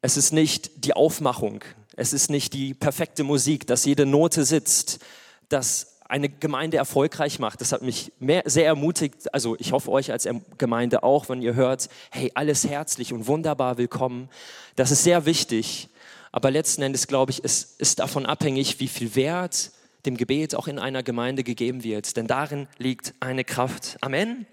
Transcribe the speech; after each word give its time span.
es 0.00 0.16
ist 0.16 0.32
nicht 0.32 0.84
die 0.84 0.94
Aufmachung, 0.94 1.64
es 1.96 2.12
ist 2.12 2.30
nicht 2.30 2.52
die 2.52 2.74
perfekte 2.74 3.24
Musik, 3.24 3.66
dass 3.66 3.84
jede 3.84 4.06
Note 4.06 4.44
sitzt, 4.44 5.00
dass 5.48 5.98
eine 6.08 6.28
Gemeinde 6.28 6.78
erfolgreich 6.78 7.38
macht. 7.38 7.60
Das 7.60 7.72
hat 7.72 7.82
mich 7.82 8.12
mehr, 8.18 8.42
sehr 8.46 8.64
ermutigt. 8.64 9.32
Also 9.34 9.56
ich 9.58 9.72
hoffe 9.72 9.90
euch 9.90 10.10
als 10.10 10.26
Gemeinde 10.56 11.02
auch, 11.02 11.28
wenn 11.28 11.42
ihr 11.42 11.54
hört, 11.54 11.90
hey, 12.10 12.32
alles 12.34 12.66
herzlich 12.66 13.12
und 13.12 13.26
wunderbar 13.26 13.76
willkommen. 13.76 14.30
Das 14.74 14.90
ist 14.90 15.04
sehr 15.04 15.26
wichtig. 15.26 15.88
Aber 16.32 16.50
letzten 16.50 16.82
Endes 16.82 17.06
glaube 17.06 17.32
ich, 17.32 17.44
es 17.44 17.62
ist 17.78 17.98
davon 17.98 18.24
abhängig, 18.24 18.80
wie 18.80 18.88
viel 18.88 19.14
Wert 19.16 19.70
dem 20.06 20.16
Gebet 20.16 20.54
auch 20.54 20.68
in 20.68 20.78
einer 20.78 21.02
Gemeinde 21.02 21.44
gegeben 21.44 21.84
wird. 21.84 22.16
Denn 22.16 22.26
darin 22.26 22.68
liegt 22.78 23.12
eine 23.20 23.44
Kraft. 23.44 23.98
Amen. 24.00 24.46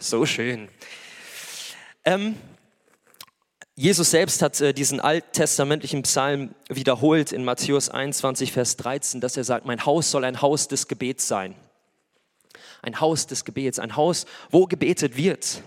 So 0.00 0.26
schön. 0.26 0.68
Ähm, 2.04 2.36
Jesus 3.76 4.12
selbst 4.12 4.40
hat 4.40 4.60
äh, 4.60 4.72
diesen 4.72 5.00
alttestamentlichen 5.00 6.02
Psalm 6.02 6.54
wiederholt 6.68 7.32
in 7.32 7.44
Matthäus 7.44 7.88
21, 7.88 8.52
Vers 8.52 8.76
13, 8.76 9.20
dass 9.20 9.36
er 9.36 9.42
sagt, 9.42 9.66
mein 9.66 9.84
Haus 9.84 10.12
soll 10.12 10.24
ein 10.24 10.40
Haus 10.40 10.68
des 10.68 10.86
Gebets 10.86 11.26
sein. 11.26 11.56
Ein 12.82 13.00
Haus 13.00 13.26
des 13.26 13.44
Gebets, 13.44 13.80
ein 13.80 13.96
Haus, 13.96 14.26
wo 14.50 14.66
gebetet 14.66 15.16
wird. 15.16 15.62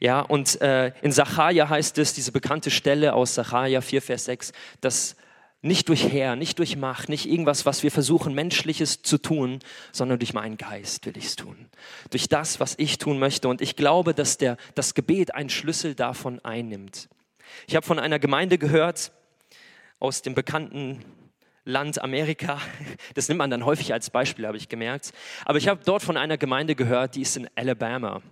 Ja, 0.00 0.20
und 0.20 0.60
äh, 0.60 0.92
in 1.00 1.12
Sacharja 1.12 1.70
heißt 1.70 1.96
es, 1.96 2.12
diese 2.12 2.30
bekannte 2.30 2.70
Stelle 2.70 3.14
aus 3.14 3.34
Sacharja 3.34 3.80
4, 3.80 4.02
Vers 4.02 4.26
6, 4.26 4.52
dass 4.82 5.16
nicht 5.62 5.88
durch 5.88 6.12
Herr, 6.12 6.36
nicht 6.36 6.58
durch 6.58 6.76
Macht, 6.76 7.08
nicht 7.08 7.26
irgendwas, 7.26 7.64
was 7.64 7.82
wir 7.82 7.90
versuchen, 7.90 8.34
menschliches 8.34 9.00
zu 9.00 9.16
tun, 9.16 9.60
sondern 9.92 10.18
durch 10.18 10.34
meinen 10.34 10.58
Geist 10.58 11.06
will 11.06 11.16
ich 11.16 11.26
es 11.26 11.36
tun. 11.36 11.70
Durch 12.10 12.28
das, 12.28 12.60
was 12.60 12.74
ich 12.76 12.98
tun 12.98 13.18
möchte. 13.18 13.48
Und 13.48 13.62
ich 13.62 13.76
glaube, 13.76 14.12
dass 14.12 14.36
der, 14.36 14.58
das 14.74 14.94
Gebet 14.94 15.34
einen 15.34 15.50
Schlüssel 15.50 15.94
davon 15.94 16.38
einnimmt. 16.44 17.08
Ich 17.66 17.76
habe 17.76 17.86
von 17.86 17.98
einer 17.98 18.18
Gemeinde 18.18 18.58
gehört 18.58 19.12
aus 19.98 20.22
dem 20.22 20.34
bekannten 20.34 21.04
Land 21.64 22.02
Amerika. 22.02 22.60
Das 23.14 23.28
nimmt 23.28 23.38
man 23.38 23.50
dann 23.50 23.64
häufig 23.64 23.92
als 23.92 24.10
Beispiel, 24.10 24.46
habe 24.46 24.56
ich 24.56 24.68
gemerkt. 24.68 25.12
Aber 25.44 25.58
ich 25.58 25.68
habe 25.68 25.80
dort 25.84 26.02
von 26.02 26.16
einer 26.16 26.38
Gemeinde 26.38 26.74
gehört, 26.74 27.14
die 27.14 27.22
ist 27.22 27.36
in 27.36 27.48
Alabama. 27.54 28.22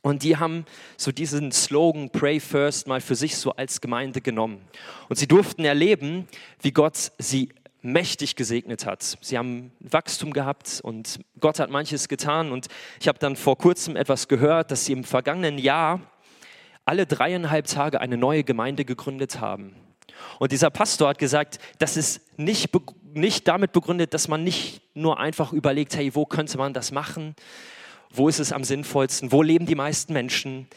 Und 0.00 0.22
die 0.22 0.36
haben 0.36 0.64
so 0.96 1.12
diesen 1.12 1.52
Slogan 1.52 2.10
Pray 2.10 2.40
First 2.40 2.88
mal 2.88 3.00
für 3.00 3.14
sich 3.14 3.36
so 3.36 3.52
als 3.52 3.80
Gemeinde 3.80 4.20
genommen. 4.20 4.60
Und 5.08 5.16
sie 5.16 5.28
durften 5.28 5.64
erleben, 5.64 6.26
wie 6.60 6.72
Gott 6.72 7.12
sie 7.18 7.50
mächtig 7.82 8.36
gesegnet 8.36 8.86
hat. 8.86 9.18
Sie 9.20 9.36
haben 9.36 9.72
Wachstum 9.80 10.32
gehabt 10.32 10.80
und 10.82 11.20
Gott 11.40 11.58
hat 11.58 11.70
manches 11.70 12.08
getan. 12.08 12.50
Und 12.52 12.68
ich 13.00 13.08
habe 13.08 13.18
dann 13.18 13.36
vor 13.36 13.58
kurzem 13.58 13.96
etwas 13.96 14.28
gehört, 14.28 14.70
dass 14.70 14.86
sie 14.86 14.92
im 14.92 15.04
vergangenen 15.04 15.58
Jahr 15.58 16.00
alle 16.84 17.06
dreieinhalb 17.06 17.66
Tage 17.66 18.00
eine 18.00 18.16
neue 18.16 18.44
Gemeinde 18.44 18.84
gegründet 18.84 19.40
haben. 19.40 19.76
Und 20.38 20.52
dieser 20.52 20.70
Pastor 20.70 21.08
hat 21.08 21.18
gesagt, 21.18 21.58
das 21.78 21.96
ist 21.96 22.38
nicht, 22.38 22.70
nicht 23.12 23.48
damit 23.48 23.72
begründet, 23.72 24.14
dass 24.14 24.28
man 24.28 24.44
nicht 24.44 24.82
nur 24.94 25.18
einfach 25.18 25.52
überlegt, 25.52 25.96
hey, 25.96 26.14
wo 26.14 26.26
könnte 26.26 26.58
man 26.58 26.72
das 26.72 26.92
machen, 26.92 27.34
wo 28.10 28.28
ist 28.28 28.38
es 28.38 28.52
am 28.52 28.64
sinnvollsten, 28.64 29.32
wo 29.32 29.42
leben 29.42 29.66
die 29.66 29.74
meisten 29.74 30.12
Menschen, 30.12 30.68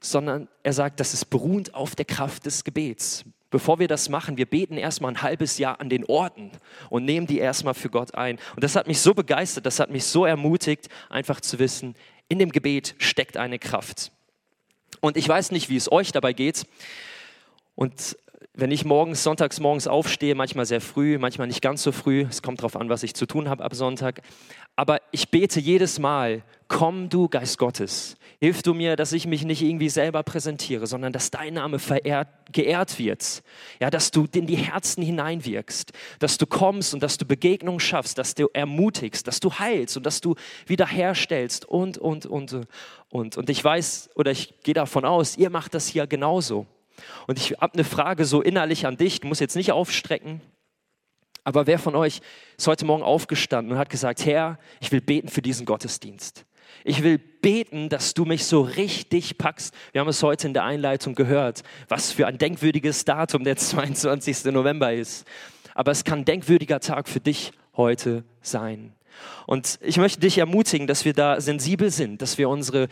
sondern 0.00 0.48
er 0.62 0.72
sagt, 0.72 0.98
das 0.98 1.14
ist 1.14 1.26
beruhend 1.26 1.74
auf 1.74 1.94
der 1.94 2.04
Kraft 2.04 2.46
des 2.46 2.64
Gebets. 2.64 3.24
Bevor 3.50 3.78
wir 3.80 3.88
das 3.88 4.08
machen, 4.08 4.36
wir 4.36 4.46
beten 4.46 4.76
erstmal 4.76 5.12
ein 5.12 5.22
halbes 5.22 5.58
Jahr 5.58 5.80
an 5.80 5.88
den 5.88 6.04
Orten 6.04 6.52
und 6.88 7.04
nehmen 7.04 7.26
die 7.26 7.38
erstmal 7.38 7.74
für 7.74 7.90
Gott 7.90 8.14
ein. 8.14 8.38
Und 8.54 8.62
das 8.62 8.76
hat 8.76 8.86
mich 8.86 9.00
so 9.00 9.12
begeistert, 9.12 9.66
das 9.66 9.80
hat 9.80 9.90
mich 9.90 10.04
so 10.04 10.24
ermutigt, 10.24 10.88
einfach 11.08 11.40
zu 11.40 11.58
wissen, 11.58 11.94
in 12.28 12.38
dem 12.38 12.52
Gebet 12.52 12.94
steckt 12.98 13.36
eine 13.36 13.58
Kraft. 13.58 14.12
Und 15.00 15.16
ich 15.16 15.28
weiß 15.28 15.50
nicht, 15.50 15.68
wie 15.68 15.76
es 15.76 15.90
euch 15.90 16.12
dabei 16.12 16.32
geht. 16.32 16.66
Und 17.74 18.16
wenn 18.52 18.70
ich 18.70 18.84
morgens, 18.84 19.22
sonntags 19.22 19.60
morgens 19.60 19.86
aufstehe, 19.86 20.34
manchmal 20.34 20.66
sehr 20.66 20.80
früh, 20.80 21.18
manchmal 21.18 21.46
nicht 21.46 21.62
ganz 21.62 21.82
so 21.82 21.92
früh, 21.92 22.26
es 22.28 22.42
kommt 22.42 22.60
darauf 22.60 22.76
an, 22.76 22.88
was 22.88 23.02
ich 23.02 23.14
zu 23.14 23.26
tun 23.26 23.48
habe 23.48 23.64
ab 23.64 23.74
Sonntag, 23.74 24.20
aber 24.76 24.98
ich 25.12 25.30
bete 25.30 25.60
jedes 25.60 25.98
Mal, 25.98 26.42
komm 26.68 27.08
du 27.08 27.28
Geist 27.28 27.58
Gottes, 27.58 28.16
hilf 28.40 28.62
du 28.62 28.72
mir, 28.72 28.96
dass 28.96 29.12
ich 29.12 29.26
mich 29.26 29.44
nicht 29.44 29.60
irgendwie 29.60 29.90
selber 29.90 30.22
präsentiere, 30.22 30.86
sondern 30.86 31.12
dass 31.12 31.30
dein 31.30 31.54
Name 31.54 31.78
verehrt, 31.78 32.28
geehrt 32.50 32.98
wird, 32.98 33.42
ja, 33.80 33.90
dass 33.90 34.10
du 34.10 34.26
in 34.34 34.46
die 34.46 34.56
Herzen 34.56 35.02
hineinwirkst, 35.02 35.92
dass 36.18 36.38
du 36.38 36.46
kommst 36.46 36.94
und 36.94 37.02
dass 37.02 37.18
du 37.18 37.26
Begegnungen 37.26 37.80
schaffst, 37.80 38.16
dass 38.16 38.34
du 38.34 38.48
ermutigst, 38.52 39.26
dass 39.26 39.40
du 39.40 39.52
heilst 39.52 39.98
und 39.98 40.06
dass 40.06 40.22
du 40.22 40.36
wiederherstellst 40.66 41.66
und, 41.66 41.98
und, 41.98 42.24
und, 42.24 42.66
und. 43.10 43.36
Und 43.36 43.50
ich 43.50 43.62
weiß 43.62 44.10
oder 44.14 44.30
ich 44.30 44.54
gehe 44.62 44.74
davon 44.74 45.04
aus, 45.04 45.36
ihr 45.36 45.50
macht 45.50 45.74
das 45.74 45.86
hier 45.86 46.06
genauso. 46.06 46.66
Und 47.26 47.38
ich 47.38 47.52
habe 47.60 47.74
eine 47.74 47.84
Frage 47.84 48.24
so 48.24 48.40
innerlich 48.40 48.86
an 48.86 48.96
dich, 48.96 49.20
du 49.20 49.28
musst 49.28 49.42
jetzt 49.42 49.56
nicht 49.56 49.72
aufstrecken, 49.72 50.40
aber 51.44 51.66
wer 51.66 51.78
von 51.78 51.94
euch 51.94 52.20
ist 52.56 52.66
heute 52.66 52.84
Morgen 52.84 53.02
aufgestanden 53.02 53.72
und 53.72 53.78
hat 53.78 53.90
gesagt, 53.90 54.24
Herr, 54.24 54.58
ich 54.80 54.92
will 54.92 55.00
beten 55.00 55.28
für 55.28 55.42
diesen 55.42 55.66
Gottesdienst. 55.66 56.44
Ich 56.84 57.02
will 57.02 57.18
beten, 57.18 57.88
dass 57.88 58.14
du 58.14 58.24
mich 58.24 58.44
so 58.44 58.62
richtig 58.62 59.38
packst. 59.38 59.74
Wir 59.92 60.00
haben 60.00 60.08
es 60.08 60.22
heute 60.22 60.46
in 60.46 60.54
der 60.54 60.64
Einleitung 60.64 61.14
gehört, 61.14 61.62
was 61.88 62.12
für 62.12 62.26
ein 62.26 62.38
denkwürdiges 62.38 63.04
Datum 63.04 63.44
der 63.44 63.56
22. 63.58 64.46
November 64.46 64.92
ist. 64.92 65.26
Aber 65.74 65.90
es 65.90 66.04
kann 66.04 66.20
ein 66.20 66.24
denkwürdiger 66.24 66.80
Tag 66.80 67.08
für 67.08 67.20
dich 67.20 67.52
heute 67.76 68.24
sein. 68.42 68.94
Und 69.46 69.78
ich 69.82 69.98
möchte 69.98 70.20
dich 70.20 70.38
ermutigen, 70.38 70.86
dass 70.86 71.04
wir 71.04 71.12
da 71.12 71.40
sensibel 71.40 71.90
sind, 71.90 72.22
dass 72.22 72.38
wir 72.38 72.48
unsere, 72.48 72.88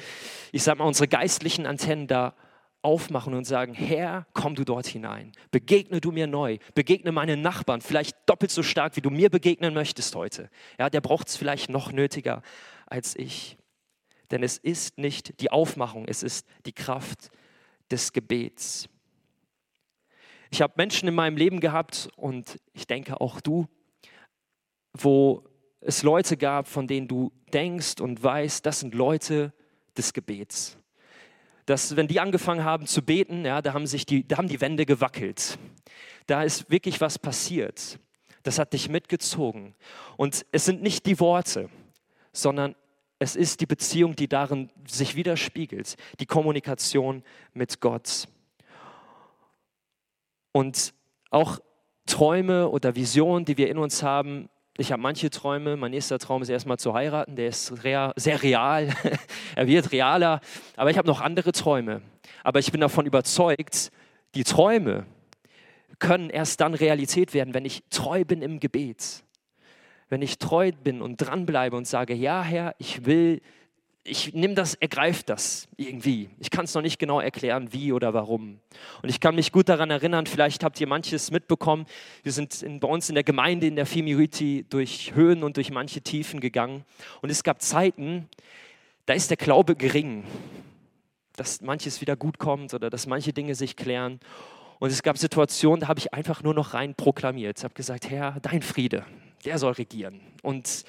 ich 0.52 0.62
sag 0.62 0.78
mal, 0.78 0.84
unsere 0.84 1.08
geistlichen 1.08 1.66
Antennen 1.66 2.06
da 2.06 2.34
aufmachen 2.82 3.34
und 3.34 3.44
sagen, 3.44 3.74
Herr, 3.74 4.26
komm 4.34 4.54
du 4.54 4.64
dort 4.64 4.86
hinein. 4.86 5.32
Begegne 5.50 6.00
du 6.00 6.12
mir 6.12 6.26
neu. 6.26 6.58
Begegne 6.74 7.12
meinen 7.12 7.40
Nachbarn, 7.40 7.80
vielleicht 7.80 8.16
doppelt 8.26 8.50
so 8.50 8.62
stark, 8.62 8.96
wie 8.96 9.00
du 9.00 9.10
mir 9.10 9.30
begegnen 9.30 9.74
möchtest 9.74 10.14
heute. 10.14 10.48
Ja, 10.78 10.88
der 10.90 11.00
braucht 11.00 11.28
es 11.28 11.36
vielleicht 11.36 11.70
noch 11.70 11.92
nötiger 11.92 12.42
als 12.86 13.16
ich. 13.16 13.56
Denn 14.30 14.42
es 14.42 14.58
ist 14.58 14.98
nicht 14.98 15.40
die 15.40 15.50
Aufmachung, 15.50 16.06
es 16.06 16.22
ist 16.22 16.46
die 16.66 16.72
Kraft 16.72 17.30
des 17.90 18.12
Gebets. 18.12 18.88
Ich 20.50 20.62
habe 20.62 20.74
Menschen 20.76 21.08
in 21.08 21.14
meinem 21.14 21.36
Leben 21.36 21.60
gehabt 21.60 22.08
und 22.16 22.58
ich 22.72 22.86
denke 22.86 23.20
auch 23.20 23.40
du, 23.40 23.66
wo 24.92 25.44
es 25.80 26.02
Leute 26.02 26.36
gab, 26.36 26.68
von 26.68 26.86
denen 26.86 27.08
du 27.08 27.32
denkst 27.52 28.00
und 28.00 28.22
weißt, 28.22 28.64
das 28.64 28.80
sind 28.80 28.94
Leute 28.94 29.52
des 29.96 30.12
Gebets 30.12 30.78
dass 31.68 31.96
wenn 31.96 32.08
die 32.08 32.18
angefangen 32.18 32.64
haben 32.64 32.86
zu 32.86 33.02
beten, 33.02 33.44
ja, 33.44 33.60
da 33.60 33.74
haben 33.74 33.86
sich 33.86 34.06
die, 34.06 34.26
da 34.26 34.38
haben 34.38 34.48
die 34.48 34.62
Wände 34.62 34.86
gewackelt. 34.86 35.58
Da 36.26 36.42
ist 36.42 36.70
wirklich 36.70 37.02
was 37.02 37.18
passiert. 37.18 37.98
Das 38.42 38.58
hat 38.58 38.72
dich 38.72 38.88
mitgezogen. 38.88 39.74
Und 40.16 40.46
es 40.50 40.64
sind 40.64 40.82
nicht 40.82 41.04
die 41.04 41.20
Worte, 41.20 41.68
sondern 42.32 42.74
es 43.18 43.36
ist 43.36 43.60
die 43.60 43.66
Beziehung, 43.66 44.14
die 44.14 44.28
darin 44.28 44.70
sich 44.86 45.16
widerspiegelt, 45.16 45.96
die 46.20 46.26
Kommunikation 46.26 47.22
mit 47.52 47.80
Gott. 47.80 48.28
Und 50.52 50.94
auch 51.30 51.58
Träume 52.06 52.68
oder 52.68 52.94
Visionen, 52.96 53.44
die 53.44 53.56
wir 53.56 53.68
in 53.68 53.78
uns 53.78 54.02
haben, 54.02 54.48
ich 54.80 54.92
habe 54.92 55.02
manche 55.02 55.28
Träume. 55.28 55.76
Mein 55.76 55.90
nächster 55.90 56.20
Traum 56.20 56.40
ist 56.40 56.48
erstmal 56.48 56.78
zu 56.78 56.94
heiraten. 56.94 57.34
Der 57.34 57.48
ist 57.48 57.82
rea 57.82 58.12
sehr 58.14 58.40
real. 58.44 58.94
er 59.56 59.66
wird 59.66 59.90
realer. 59.90 60.40
Aber 60.76 60.90
ich 60.90 60.96
habe 60.96 61.08
noch 61.08 61.20
andere 61.20 61.50
Träume. 61.50 62.00
Aber 62.44 62.60
ich 62.60 62.70
bin 62.70 62.80
davon 62.80 63.04
überzeugt, 63.04 63.90
die 64.36 64.44
Träume 64.44 65.04
können 65.98 66.30
erst 66.30 66.60
dann 66.60 66.74
Realität 66.74 67.34
werden, 67.34 67.54
wenn 67.54 67.64
ich 67.64 67.82
treu 67.90 68.24
bin 68.24 68.40
im 68.40 68.60
Gebet. 68.60 69.24
Wenn 70.08 70.22
ich 70.22 70.38
treu 70.38 70.72
bin 70.72 71.02
und 71.02 71.18
dranbleibe 71.18 71.76
und 71.76 71.86
sage, 71.86 72.14
ja 72.14 72.42
Herr, 72.42 72.74
ich 72.78 73.04
will 73.06 73.40
ich 74.08 74.32
nehme 74.32 74.54
das, 74.54 74.74
ergreife 74.74 75.22
das 75.24 75.68
irgendwie. 75.76 76.30
Ich 76.38 76.50
kann 76.50 76.64
es 76.64 76.74
noch 76.74 76.82
nicht 76.82 76.98
genau 76.98 77.20
erklären, 77.20 77.72
wie 77.72 77.92
oder 77.92 78.14
warum. 78.14 78.58
Und 79.02 79.08
ich 79.08 79.20
kann 79.20 79.34
mich 79.34 79.52
gut 79.52 79.68
daran 79.68 79.90
erinnern, 79.90 80.26
vielleicht 80.26 80.64
habt 80.64 80.80
ihr 80.80 80.86
manches 80.86 81.30
mitbekommen. 81.30 81.86
Wir 82.22 82.32
sind 82.32 82.62
in, 82.62 82.80
bei 82.80 82.88
uns 82.88 83.08
in 83.08 83.14
der 83.14 83.24
Gemeinde, 83.24 83.66
in 83.66 83.76
der 83.76 83.86
Femurity, 83.86 84.64
durch 84.68 85.14
Höhen 85.14 85.42
und 85.42 85.56
durch 85.56 85.70
manche 85.70 86.00
Tiefen 86.00 86.40
gegangen. 86.40 86.84
Und 87.20 87.30
es 87.30 87.42
gab 87.42 87.62
Zeiten, 87.62 88.28
da 89.06 89.14
ist 89.14 89.30
der 89.30 89.36
Glaube 89.36 89.76
gering, 89.76 90.24
dass 91.36 91.60
manches 91.60 92.00
wieder 92.00 92.16
gut 92.16 92.38
kommt 92.38 92.74
oder 92.74 92.90
dass 92.90 93.06
manche 93.06 93.32
Dinge 93.32 93.54
sich 93.54 93.76
klären. 93.76 94.20
Und 94.78 94.90
es 94.90 95.02
gab 95.02 95.18
Situationen, 95.18 95.80
da 95.80 95.88
habe 95.88 95.98
ich 95.98 96.14
einfach 96.14 96.42
nur 96.42 96.54
noch 96.54 96.74
rein 96.74 96.94
proklamiert. 96.94 97.58
Ich 97.58 97.64
habe 97.64 97.74
gesagt, 97.74 98.10
Herr, 98.10 98.38
dein 98.40 98.62
Friede, 98.62 99.04
der 99.44 99.58
soll 99.58 99.72
regieren. 99.72 100.20
Und 100.42 100.84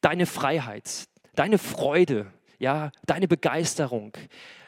deine 0.00 0.26
Freiheit, 0.26 1.08
deine 1.34 1.58
Freude, 1.58 2.26
ja, 2.58 2.92
deine 3.06 3.28
Begeisterung. 3.28 4.12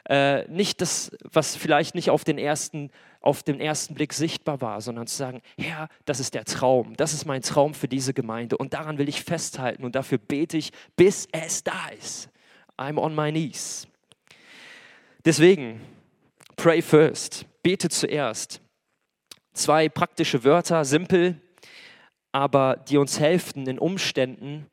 Äh, 0.09 0.47
nicht 0.49 0.81
das, 0.81 1.13
was 1.23 1.57
vielleicht 1.57 1.95
nicht 1.95 2.11
auf 2.11 2.25
den, 2.25 2.39
ersten, 2.39 2.91
auf 3.21 3.43
den 3.43 3.61
ersten 3.61 3.95
Blick 3.95 4.13
sichtbar 4.13 4.61
war, 4.61 4.81
sondern 4.81 5.07
zu 5.07 5.17
sagen, 5.17 5.41
Herr, 5.57 5.89
das 6.05 6.21
ist 6.21 6.35
der 6.35 6.45
Traum, 6.45 6.95
das 6.97 7.15
ist 7.15 7.25
mein 7.25 7.41
Traum 7.41 7.73
für 7.73 7.89
diese 7.89 8.13
Gemeinde 8.13 8.59
und 8.59 8.75
daran 8.75 8.99
will 8.99 9.09
ich 9.09 9.23
festhalten 9.23 9.85
und 9.85 9.95
dafür 9.95 10.19
bete 10.19 10.59
ich, 10.59 10.73
bis 10.97 11.27
es 11.33 11.65
da 11.65 11.89
ist. 11.99 12.29
I'm 12.77 12.99
on 12.99 13.15
my 13.15 13.31
knees. 13.31 13.87
Deswegen, 15.25 15.81
pray 16.57 16.83
first, 16.83 17.47
bete 17.63 17.89
zuerst. 17.89 18.61
Zwei 19.55 19.89
praktische 19.89 20.45
Wörter, 20.45 20.85
simpel, 20.85 21.41
aber 22.35 22.77
die 22.89 22.99
uns 22.99 23.21
helfen 23.21 23.69
in 23.69 23.79
Umständen 23.79 24.67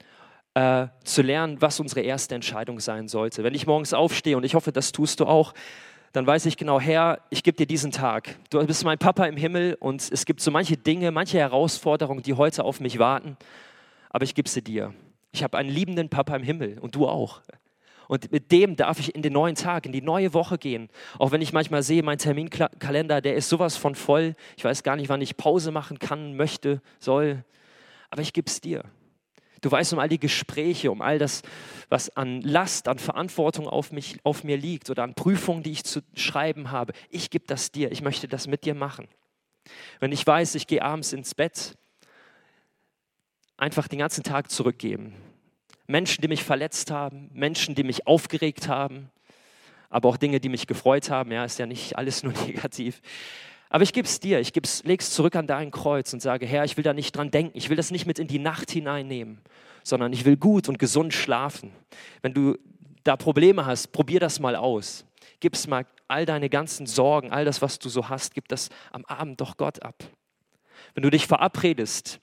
äh, 0.56 0.88
zu 1.04 1.22
lernen, 1.22 1.62
was 1.62 1.80
unsere 1.80 2.02
erste 2.02 2.34
Entscheidung 2.34 2.80
sein 2.80 3.08
sollte. 3.08 3.44
Wenn 3.44 3.54
ich 3.54 3.68
morgens 3.68 3.94
aufstehe, 3.94 4.36
und 4.36 4.44
ich 4.44 4.56
hoffe, 4.56 4.72
das 4.72 4.92
tust 4.92 5.20
du 5.20 5.28
auch, 5.28 5.54
dann 6.12 6.26
weiß 6.26 6.48
ich 6.48 6.58
genau, 6.58 6.80
Herr, 6.80 7.22
ich 7.30 7.44
gebe 7.44 7.56
dir 7.56 7.68
diesen 7.68 7.92
Tag. 7.92 8.36
Du 8.50 8.66
bist 8.66 8.84
mein 8.84 8.98
Papa 8.98 9.26
im 9.26 9.38
Himmel 9.38 9.78
und 9.80 10.10
es 10.12 10.26
gibt 10.26 10.42
so 10.42 10.50
manche 10.50 10.76
Dinge, 10.76 11.12
manche 11.12 11.38
Herausforderungen, 11.38 12.24
die 12.24 12.34
heute 12.34 12.64
auf 12.64 12.80
mich 12.80 12.98
warten, 12.98 13.38
aber 14.10 14.24
ich 14.24 14.34
gebe 14.34 14.50
sie 14.50 14.64
dir. 14.64 14.96
Ich 15.32 15.44
habe 15.44 15.60
einen 15.60 15.70
liebenden 15.70 16.10
Papa 16.10 16.36
im 16.36 16.44
Himmel 16.44 16.80
und 16.80 16.96
du 16.96 17.08
auch. 17.08 17.42
Und 18.12 18.30
mit 18.30 18.52
dem 18.52 18.76
darf 18.76 19.00
ich 19.00 19.16
in 19.16 19.22
den 19.22 19.32
neuen 19.32 19.56
Tag, 19.56 19.86
in 19.86 19.94
die 19.94 20.02
neue 20.02 20.34
Woche 20.34 20.58
gehen. 20.58 20.90
Auch 21.18 21.32
wenn 21.32 21.40
ich 21.40 21.54
manchmal 21.54 21.82
sehe, 21.82 22.04
mein 22.04 22.18
Terminkalender, 22.18 23.22
der 23.22 23.36
ist 23.36 23.48
sowas 23.48 23.78
von 23.78 23.96
voll. 23.96 24.36
Ich 24.58 24.66
weiß 24.66 24.84
gar 24.84 24.98
nicht, 24.98 25.08
wann 25.08 25.22
ich 25.22 25.38
Pause 25.38 25.72
machen 25.72 25.98
kann, 25.98 26.36
möchte, 26.36 26.82
soll. 27.00 27.46
Aber 28.10 28.22
ich 28.22 28.34
gebe 28.34 28.48
es 28.48 28.60
dir. 28.60 28.84
Du 29.62 29.72
weißt 29.72 29.94
um 29.94 30.00
all 30.00 30.10
die 30.10 30.20
Gespräche, 30.20 30.92
um 30.92 31.02
all 31.02 31.20
das, 31.20 31.42
was 31.88 32.10
an 32.18 32.42
Last, 32.42 32.90
an 32.90 33.00
Verantwortung 33.00 33.66
auf, 33.66 33.94
mich, 33.94 34.18
auf 34.26 34.44
mir 34.44 34.58
liegt 34.58 34.90
oder 34.90 35.04
an 35.04 35.14
Prüfungen, 35.14 35.64
die 35.64 35.72
ich 35.72 35.86
zu 35.86 36.02
schreiben 36.14 36.70
habe. 36.70 36.92
Ich 37.12 37.30
gebe 37.30 37.46
das 37.48 37.72
dir. 37.72 37.94
Ich 37.94 38.02
möchte 38.02 38.28
das 38.28 38.46
mit 38.46 38.66
dir 38.66 38.76
machen. 38.76 39.08
Wenn 40.02 40.12
ich 40.12 40.28
weiß, 40.28 40.56
ich 40.56 40.68
gehe 40.68 40.82
abends 40.82 41.14
ins 41.14 41.34
Bett, 41.34 41.78
einfach 43.56 43.88
den 43.88 44.00
ganzen 44.00 44.26
Tag 44.26 44.52
zurückgeben. 44.52 45.14
Menschen, 45.92 46.22
die 46.22 46.28
mich 46.28 46.44
verletzt 46.44 46.90
haben, 46.90 47.30
Menschen, 47.34 47.76
die 47.76 47.84
mich 47.84 48.08
aufgeregt 48.08 48.68
haben, 48.68 49.10
aber 49.90 50.10
auch 50.10 50.18
Dinge, 50.18 50.40
die 50.40 50.50
mich 50.50 50.66
gefreut 50.66 51.10
haben. 51.10 51.32
Ja, 51.32 51.46
ist 51.46 51.60
ja 51.60 51.66
nicht 51.66 51.98
alles 51.98 52.24
nur 52.24 52.34
negativ. 52.46 53.02
Aber 53.70 53.84
ich 53.84 53.94
gebe 53.94 54.08
es 54.08 54.20
dir, 54.20 54.40
ich 54.40 54.54
lege 54.54 55.02
es 55.02 55.12
zurück 55.12 55.36
an 55.36 55.48
dein 55.48 55.72
Kreuz 55.72 56.12
und 56.14 56.22
sage, 56.22 56.46
Herr, 56.46 56.66
ich 56.66 56.76
will 56.76 56.84
da 56.84 56.94
nicht 56.94 57.16
dran 57.16 57.32
denken, 57.32 57.58
ich 57.58 57.70
will 57.70 57.78
das 57.78 57.92
nicht 57.92 58.06
mit 58.06 58.20
in 58.20 58.28
die 58.28 58.40
Nacht 58.40 58.72
hineinnehmen, 58.72 59.40
sondern 59.84 60.12
ich 60.12 60.26
will 60.26 60.36
gut 60.36 60.68
und 60.68 60.78
gesund 60.78 61.14
schlafen. 61.14 61.72
Wenn 62.22 62.34
du 62.34 62.58
da 63.04 63.16
Probleme 63.16 63.66
hast, 63.66 63.92
probier 63.92 64.20
das 64.20 64.40
mal 64.40 64.56
aus. 64.56 65.06
Gib 65.40 65.54
es 65.54 65.68
mal 65.68 65.86
all 66.08 66.26
deine 66.26 66.50
ganzen 66.50 66.86
Sorgen, 66.86 67.32
all 67.32 67.46
das, 67.46 67.62
was 67.62 67.80
du 67.80 67.88
so 67.88 68.10
hast, 68.10 68.34
gib 68.34 68.48
das 68.50 68.70
am 68.92 69.06
Abend 69.06 69.40
doch 69.40 69.56
Gott 69.56 69.82
ab. 69.82 70.04
Wenn 70.94 71.04
du 71.04 71.10
dich 71.10 71.26
verabredest, 71.26 72.20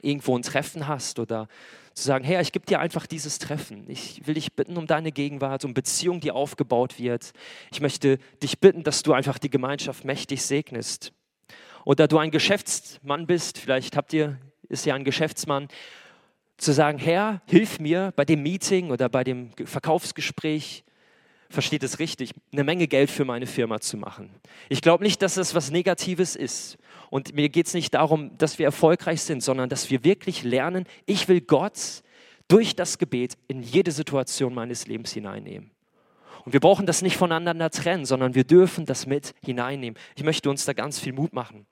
irgendwo 0.00 0.36
ein 0.36 0.42
Treffen 0.42 0.88
hast 0.88 1.20
oder 1.20 1.46
zu 1.94 2.04
sagen, 2.04 2.24
Herr, 2.24 2.40
ich 2.40 2.52
gebe 2.52 2.66
dir 2.66 2.80
einfach 2.80 3.06
dieses 3.06 3.38
Treffen. 3.38 3.84
Ich 3.88 4.26
will 4.26 4.34
dich 4.34 4.54
bitten 4.54 4.76
um 4.76 4.86
deine 4.86 5.12
Gegenwart, 5.12 5.64
um 5.64 5.74
Beziehung, 5.74 6.20
die 6.20 6.30
aufgebaut 6.30 6.98
wird. 6.98 7.32
Ich 7.70 7.80
möchte 7.80 8.18
dich 8.42 8.58
bitten, 8.60 8.82
dass 8.82 9.02
du 9.02 9.12
einfach 9.12 9.38
die 9.38 9.50
Gemeinschaft 9.50 10.04
mächtig 10.04 10.42
segnest. 10.42 11.12
Oder 11.84 12.08
du 12.08 12.18
ein 12.18 12.30
Geschäftsmann 12.30 13.26
bist, 13.26 13.58
vielleicht 13.58 13.96
habt 13.96 14.12
ihr, 14.12 14.38
ist 14.68 14.86
ja 14.86 14.94
ein 14.94 15.04
Geschäftsmann, 15.04 15.68
zu 16.56 16.72
sagen, 16.72 16.98
Herr, 16.98 17.42
hilf 17.46 17.80
mir 17.80 18.12
bei 18.14 18.24
dem 18.24 18.42
Meeting 18.42 18.90
oder 18.90 19.08
bei 19.08 19.24
dem 19.24 19.50
Verkaufsgespräch, 19.64 20.84
versteht 21.50 21.82
es 21.82 21.98
richtig, 21.98 22.32
eine 22.52 22.64
Menge 22.64 22.86
Geld 22.86 23.10
für 23.10 23.24
meine 23.24 23.46
Firma 23.46 23.80
zu 23.80 23.96
machen. 23.96 24.30
Ich 24.68 24.80
glaube 24.80 25.04
nicht, 25.04 25.22
dass 25.22 25.34
das 25.34 25.54
was 25.54 25.70
Negatives 25.70 26.36
ist. 26.36 26.78
Und 27.12 27.34
mir 27.34 27.50
geht 27.50 27.66
es 27.66 27.74
nicht 27.74 27.92
darum, 27.92 28.38
dass 28.38 28.58
wir 28.58 28.64
erfolgreich 28.64 29.20
sind, 29.20 29.42
sondern 29.42 29.68
dass 29.68 29.90
wir 29.90 30.02
wirklich 30.02 30.44
lernen, 30.44 30.86
ich 31.04 31.28
will 31.28 31.42
Gott 31.42 32.02
durch 32.48 32.74
das 32.74 32.96
Gebet 32.96 33.36
in 33.48 33.62
jede 33.62 33.90
Situation 33.90 34.54
meines 34.54 34.86
Lebens 34.86 35.12
hineinnehmen. 35.12 35.72
Und 36.46 36.54
wir 36.54 36.60
brauchen 36.60 36.86
das 36.86 37.02
nicht 37.02 37.18
voneinander 37.18 37.68
trennen, 37.68 38.06
sondern 38.06 38.34
wir 38.34 38.44
dürfen 38.44 38.86
das 38.86 39.06
mit 39.06 39.34
hineinnehmen. 39.44 40.00
Ich 40.16 40.24
möchte 40.24 40.48
uns 40.48 40.64
da 40.64 40.72
ganz 40.72 40.98
viel 40.98 41.12
Mut 41.12 41.34
machen. 41.34 41.66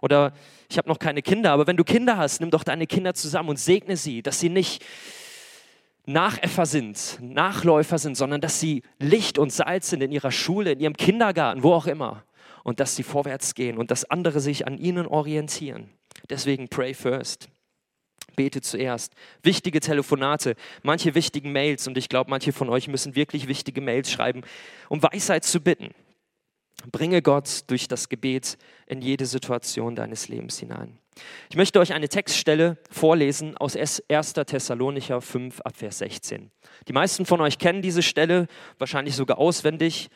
Oder 0.00 0.32
ich 0.70 0.78
habe 0.78 0.88
noch 0.88 0.98
keine 0.98 1.20
Kinder, 1.20 1.52
aber 1.52 1.66
wenn 1.66 1.76
du 1.76 1.84
Kinder 1.84 2.16
hast, 2.16 2.40
nimm 2.40 2.50
doch 2.50 2.64
deine 2.64 2.86
Kinder 2.86 3.12
zusammen 3.12 3.50
und 3.50 3.58
segne 3.58 3.98
sie, 3.98 4.22
dass 4.22 4.40
sie 4.40 4.48
nicht 4.48 4.82
Nachäffer 6.06 6.64
sind, 6.64 7.18
Nachläufer 7.20 7.98
sind, 7.98 8.16
sondern 8.16 8.40
dass 8.40 8.60
sie 8.60 8.82
Licht 8.98 9.36
und 9.38 9.52
Salz 9.52 9.90
sind 9.90 10.02
in 10.02 10.10
ihrer 10.10 10.32
Schule, 10.32 10.72
in 10.72 10.80
ihrem 10.80 10.96
Kindergarten, 10.96 11.62
wo 11.62 11.74
auch 11.74 11.86
immer. 11.86 12.24
Und 12.66 12.80
dass 12.80 12.96
sie 12.96 13.04
vorwärts 13.04 13.54
gehen 13.54 13.78
und 13.78 13.92
dass 13.92 14.10
andere 14.10 14.40
sich 14.40 14.66
an 14.66 14.76
ihnen 14.76 15.06
orientieren. 15.06 15.88
Deswegen 16.28 16.68
pray 16.68 16.94
first. 16.94 17.48
Bete 18.34 18.60
zuerst. 18.60 19.12
Wichtige 19.44 19.78
Telefonate, 19.78 20.56
manche 20.82 21.14
wichtigen 21.14 21.52
Mails 21.52 21.86
und 21.86 21.96
ich 21.96 22.08
glaube, 22.08 22.28
manche 22.28 22.52
von 22.52 22.68
euch 22.68 22.88
müssen 22.88 23.14
wirklich 23.14 23.46
wichtige 23.46 23.80
Mails 23.80 24.10
schreiben, 24.10 24.42
um 24.88 25.00
Weisheit 25.00 25.44
zu 25.44 25.60
bitten. 25.60 25.94
Bringe 26.90 27.22
Gott 27.22 27.62
durch 27.68 27.86
das 27.86 28.08
Gebet 28.08 28.58
in 28.86 29.00
jede 29.00 29.26
Situation 29.26 29.94
deines 29.94 30.26
Lebens 30.26 30.58
hinein. 30.58 30.98
Ich 31.48 31.56
möchte 31.56 31.78
euch 31.78 31.92
eine 31.92 32.08
Textstelle 32.08 32.78
vorlesen 32.90 33.56
aus 33.56 33.76
1. 33.76 34.02
Thessalonicher 34.34 35.20
5 35.20 35.60
ab 35.60 35.76
Vers 35.76 35.98
16. 35.98 36.50
Die 36.88 36.92
meisten 36.92 37.26
von 37.26 37.40
euch 37.40 37.58
kennen 37.58 37.80
diese 37.80 38.02
Stelle, 38.02 38.48
wahrscheinlich 38.78 39.14
sogar 39.14 39.38
auswendig. 39.38 40.10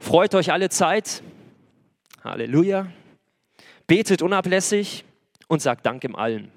Freut 0.00 0.34
euch 0.34 0.50
alle 0.50 0.70
Zeit. 0.70 1.22
Halleluja. 2.30 2.90
Betet 3.86 4.22
unablässig 4.22 5.04
und 5.48 5.62
sagt 5.62 5.86
Dank 5.86 6.04
im 6.04 6.14
Allen. 6.14 6.52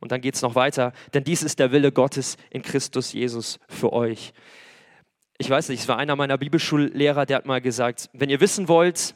Und 0.00 0.12
dann 0.12 0.20
geht 0.20 0.34
es 0.34 0.42
noch 0.42 0.54
weiter, 0.54 0.92
denn 1.14 1.24
dies 1.24 1.42
ist 1.42 1.58
der 1.58 1.72
Wille 1.72 1.90
Gottes 1.90 2.36
in 2.50 2.62
Christus 2.62 3.12
Jesus 3.12 3.58
für 3.68 3.92
euch. 3.92 4.32
Ich 5.38 5.48
weiß 5.48 5.68
nicht, 5.70 5.80
es 5.80 5.88
war 5.88 5.96
einer 5.96 6.14
meiner 6.14 6.38
Bibelschullehrer, 6.38 7.26
der 7.26 7.38
hat 7.38 7.46
mal 7.46 7.60
gesagt, 7.60 8.10
wenn 8.12 8.28
ihr 8.28 8.40
wissen 8.40 8.68
wollt, 8.68 9.14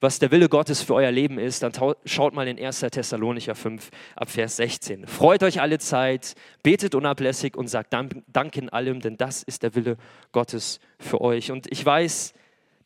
was 0.00 0.18
der 0.18 0.30
Wille 0.30 0.50
Gottes 0.50 0.82
für 0.82 0.94
euer 0.94 1.10
Leben 1.10 1.38
ist, 1.38 1.62
dann 1.62 1.72
schaut 2.04 2.34
mal 2.34 2.46
in 2.46 2.62
1. 2.62 2.80
Thessalonicher 2.80 3.54
5 3.54 3.90
ab 4.16 4.28
Vers 4.28 4.56
16. 4.56 5.06
Freut 5.06 5.42
euch 5.42 5.62
alle 5.62 5.78
Zeit, 5.78 6.34
betet 6.62 6.94
unablässig 6.94 7.56
und 7.56 7.68
sagt 7.68 7.94
Dank 7.94 8.56
in 8.56 8.68
allem, 8.68 9.00
denn 9.00 9.16
das 9.16 9.42
ist 9.42 9.62
der 9.62 9.74
Wille 9.74 9.96
Gottes 10.32 10.80
für 10.98 11.22
euch. 11.22 11.50
Und 11.50 11.72
ich 11.72 11.84
weiß, 11.84 12.34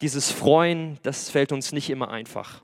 dieses 0.00 0.31
Freuen, 0.31 0.99
das 1.03 1.31
fällt 1.31 1.53
uns 1.53 1.73
nicht 1.73 1.91
immer 1.91 2.11
einfach. 2.11 2.62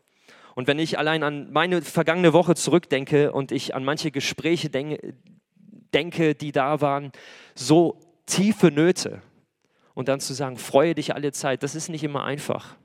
Und 0.55 0.69
wenn 0.69 0.79
ich 0.79 0.99
allein 0.99 1.23
an 1.23 1.53
meine 1.53 1.83
vergangene 1.83 2.33
Woche 2.33 2.55
zurückdenke 2.55 3.33
und 3.33 3.53
ich 3.53 3.75
an 3.75 3.85
manche 3.85 4.11
Gespräche 4.11 4.71
denke, 4.71 5.15
denke 5.93 6.35
die 6.35 6.53
da 6.53 6.81
waren, 6.81 7.13
so 7.55 8.01
tiefe 8.27 8.71
Nöte, 8.71 9.21
und 9.95 10.09
dann 10.09 10.21
zu 10.21 10.35
sagen, 10.35 10.59
freue 10.59 10.95
dich 10.95 11.15
alle 11.15 11.33
Zeit, 11.33 11.63
das 11.63 11.75
ist 11.75 11.89
nicht 11.89 12.05
immer 12.05 12.25
einfach. 12.25 12.77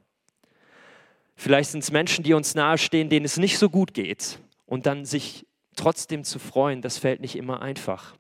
Vielleicht 1.36 1.72
sind 1.72 1.84
es 1.84 1.92
Menschen, 1.92 2.24
die 2.24 2.34
uns 2.34 2.56
nahestehen, 2.56 3.10
denen 3.10 3.26
es 3.26 3.38
nicht 3.38 3.58
so 3.58 3.70
gut 3.70 3.94
geht. 3.94 4.40
Und 4.66 4.86
dann 4.86 5.06
sich 5.06 5.48
trotzdem 5.76 6.24
zu 6.24 6.38
freuen, 6.38 6.82
das 6.82 6.98
fällt 6.98 7.22
nicht 7.22 7.36
immer 7.36 7.62
einfach. 7.62 8.16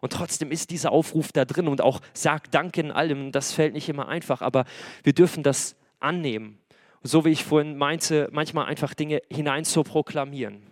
Und 0.00 0.12
trotzdem 0.12 0.50
ist 0.50 0.70
dieser 0.70 0.92
Aufruf 0.92 1.32
da 1.32 1.44
drin 1.44 1.68
und 1.68 1.80
auch 1.80 2.00
sag 2.12 2.50
Dank 2.50 2.76
in 2.76 2.90
allem, 2.90 3.32
das 3.32 3.52
fällt 3.52 3.74
nicht 3.74 3.88
immer 3.88 4.08
einfach, 4.08 4.42
aber 4.42 4.64
wir 5.02 5.12
dürfen 5.12 5.42
das 5.42 5.76
annehmen. 6.00 6.58
So 7.02 7.24
wie 7.24 7.30
ich 7.30 7.44
vorhin 7.44 7.76
meinte, 7.76 8.28
manchmal 8.32 8.66
einfach 8.66 8.94
Dinge 8.94 9.22
hinein 9.30 9.64
zu 9.64 9.82
proklamieren. 9.82 10.62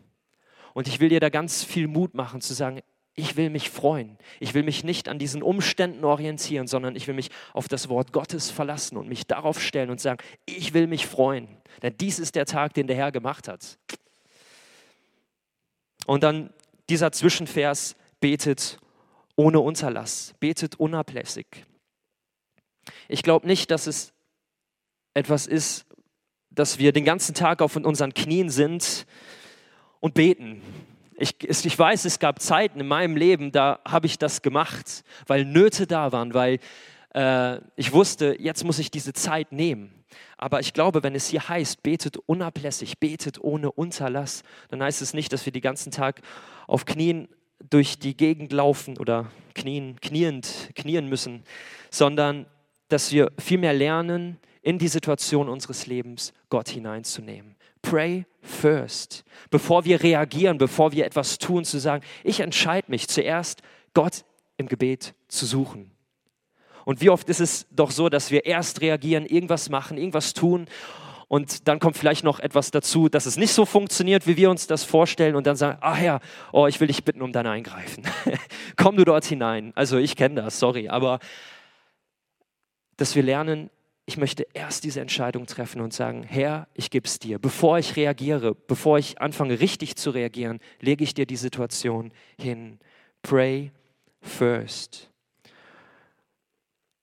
Und 0.73 0.89
ich 0.89 0.99
will 0.99 1.09
dir 1.09 1.21
da 1.21 1.29
ganz 1.29 1.63
viel 1.63 1.87
Mut 1.87 2.15
machen, 2.15 2.41
zu 2.41 2.55
sagen, 2.55 2.81
ich 3.17 3.37
will 3.37 3.49
mich 3.49 3.71
freuen. 3.71 4.19
Ich 4.41 4.55
will 4.55 4.65
mich 4.65 4.83
nicht 4.83 5.09
an 5.09 5.21
diesen 5.21 5.43
Umständen 5.43 6.05
orientieren, 6.05 6.67
sondern 6.67 6.97
ich 6.97 7.07
will 7.07 7.15
mich 7.15 7.31
auf 7.53 7.69
das 7.69 7.89
Wort 7.89 8.13
Gottes 8.13 8.51
verlassen 8.51 8.97
und 8.97 9.09
mich 9.09 9.27
darauf 9.29 9.63
stellen 9.63 9.91
und 9.91 10.01
sagen, 10.01 10.19
ich 10.47 10.75
will 10.75 10.89
mich 10.89 11.07
freuen. 11.07 11.47
Denn 11.83 11.97
dies 11.97 12.19
ist 12.19 12.35
der 12.35 12.47
Tag, 12.47 12.75
den 12.75 12.89
der 12.89 12.97
Herr 12.97 13.13
gemacht 13.13 13.47
hat. 13.47 13.79
Und 16.07 16.25
dann 16.25 16.51
dieser 16.89 17.13
Zwischenvers, 17.13 17.97
betet 18.21 18.79
ohne 19.37 19.61
Unterlass, 19.61 20.35
betet 20.41 20.77
unablässig. 20.77 21.47
Ich 23.09 23.23
glaube 23.23 23.47
nicht, 23.47 23.71
dass 23.71 23.87
es 23.87 24.13
etwas 25.15 25.47
ist, 25.47 25.87
dass 26.51 26.79
wir 26.79 26.93
den 26.93 27.05
ganzen 27.05 27.35
Tag 27.35 27.63
auf 27.63 27.77
unseren 27.77 28.15
Knien 28.15 28.51
sind 28.51 29.07
und 30.01 30.15
beten 30.15 30.63
ich, 31.17 31.37
ich 31.43 31.79
weiß, 31.79 32.05
es 32.05 32.19
gab 32.19 32.41
Zeiten 32.41 32.81
in 32.81 32.89
meinem 32.89 33.17
Leben, 33.17 33.53
da 33.53 33.81
habe 33.87 34.07
ich 34.07 34.19
das 34.19 34.43
gemacht, 34.43 35.05
weil 35.27 35.45
Nöte 35.45 35.87
da 35.87 36.13
waren, 36.13 36.35
weil 36.35 36.59
äh, 37.15 37.61
ich 37.77 37.93
wusste, 37.93 38.37
jetzt 38.39 38.65
muss 38.65 38.79
ich 38.79 38.91
diese 38.91 39.13
Zeit 39.13 39.53
nehmen. 39.53 40.05
Aber 40.37 40.61
ich 40.61 40.73
glaube, 40.73 41.03
wenn 41.03 41.15
es 41.15 41.29
hier 41.29 41.49
heißt, 41.49 41.83
betet 41.83 42.17
unablässig, 42.27 42.99
betet 42.99 43.41
ohne 43.41 43.71
Unterlass, 43.73 44.43
dann 44.69 44.83
heißt 44.83 45.03
es 45.03 45.15
nicht, 45.15 45.33
dass 45.33 45.45
wir 45.47 45.53
den 45.53 45.63
ganzen 45.63 45.93
Tag 45.93 46.21
auf 46.67 46.85
Knien 46.85 47.29
durch 47.71 47.99
die 47.99 48.17
Gegend 48.17 48.53
laufen 48.53 48.99
oder 48.99 49.31
knien, 49.55 50.01
kniend, 50.01 50.71
knien 50.75 51.09
müssen, 51.09 51.43
sondern 51.91 52.47
dass 52.89 53.13
wir 53.13 53.33
vielmehr 53.39 53.73
lernen, 53.73 54.39
in 54.65 54.79
die 54.79 54.89
Situation 54.89 55.49
unseres 55.49 55.87
Lebens 55.87 56.33
Gott 56.49 56.71
hineinzunehmen. 56.71 57.55
Pray 57.83 58.25
first. 58.41 59.25
Bevor 59.51 59.85
wir 59.85 60.03
reagieren, 60.03 60.57
bevor 60.57 60.93
wir 60.93 61.05
etwas 61.05 61.39
tun, 61.39 61.67
zu 61.67 61.79
sagen, 61.79 62.03
ich 62.25 62.41
entscheide 62.41 62.91
mich 62.91 63.07
zuerst, 63.09 63.61
Gott 63.93 64.25
im 64.57 64.67
Gebet 64.67 65.15
zu 65.29 65.45
suchen. 65.45 65.91
Und 66.87 67.03
wie 67.03 67.11
oft 67.11 67.29
ist 67.29 67.41
es 67.41 67.67
doch 67.71 67.91
so, 67.91 68.09
dass 68.09 68.31
wir 68.31 68.47
erst 68.47 68.81
reagieren, 68.81 69.27
irgendwas 69.27 69.69
machen, 69.69 69.99
irgendwas 69.99 70.33
tun 70.33 70.67
Und 71.29 71.69
dann 71.69 71.79
kommt 71.79 71.97
vielleicht 71.97 72.25
noch 72.25 72.41
etwas 72.41 72.71
dazu, 72.71 73.09
dass 73.09 73.27
es 73.27 73.37
nicht 73.37 73.53
so 73.53 73.65
funktioniert, 73.65 74.27
wie 74.27 74.37
wir 74.37 74.51
uns 74.51 74.67
das 74.67 74.85
vorstellen. 74.85 75.37
Und 75.37 75.47
dann 75.47 75.57
sagen, 75.57 75.79
ah 75.81 75.95
Herr, 75.95 76.21
oh, 76.53 76.67
ich 76.67 76.81
will 76.81 76.89
dich 76.89 77.05
bitten 77.05 77.23
um 77.23 77.33
dein 77.33 77.47
Eingreifen. 77.47 78.05
Komm 78.77 78.97
du 78.97 79.05
dort 79.05 79.25
hinein. 79.25 79.73
Also 79.75 79.99
ich 79.99 80.17
kenne 80.17 80.43
das, 80.43 80.59
sorry. 80.59 80.89
Aber 80.89 81.19
dass 82.97 83.15
wir 83.15 83.23
lernen, 83.23 83.71
ich 84.07 84.17
möchte 84.19 84.47
erst 84.53 84.85
diese 84.85 85.01
Entscheidung 85.01 85.47
treffen 85.47 85.81
und 85.81 85.95
sagen, 85.95 86.25
Herr, 86.25 86.69
ich 86.75 86.91
gebe 86.91 87.07
es 87.07 87.19
dir. 87.19 87.39
Bevor 87.39 87.79
ich 87.79 87.97
reagiere, 87.97 88.55
bevor 88.55 88.99
ich 88.99 89.21
anfange 89.21 89.61
richtig 89.61 89.97
zu 89.97 90.11
reagieren, 90.11 90.61
lege 90.81 91.05
ich 91.05 91.15
dir 91.15 91.27
die 91.27 91.37
Situation 91.37 92.13
hin. 92.39 92.79
Pray 93.23 93.73
first. 94.21 95.11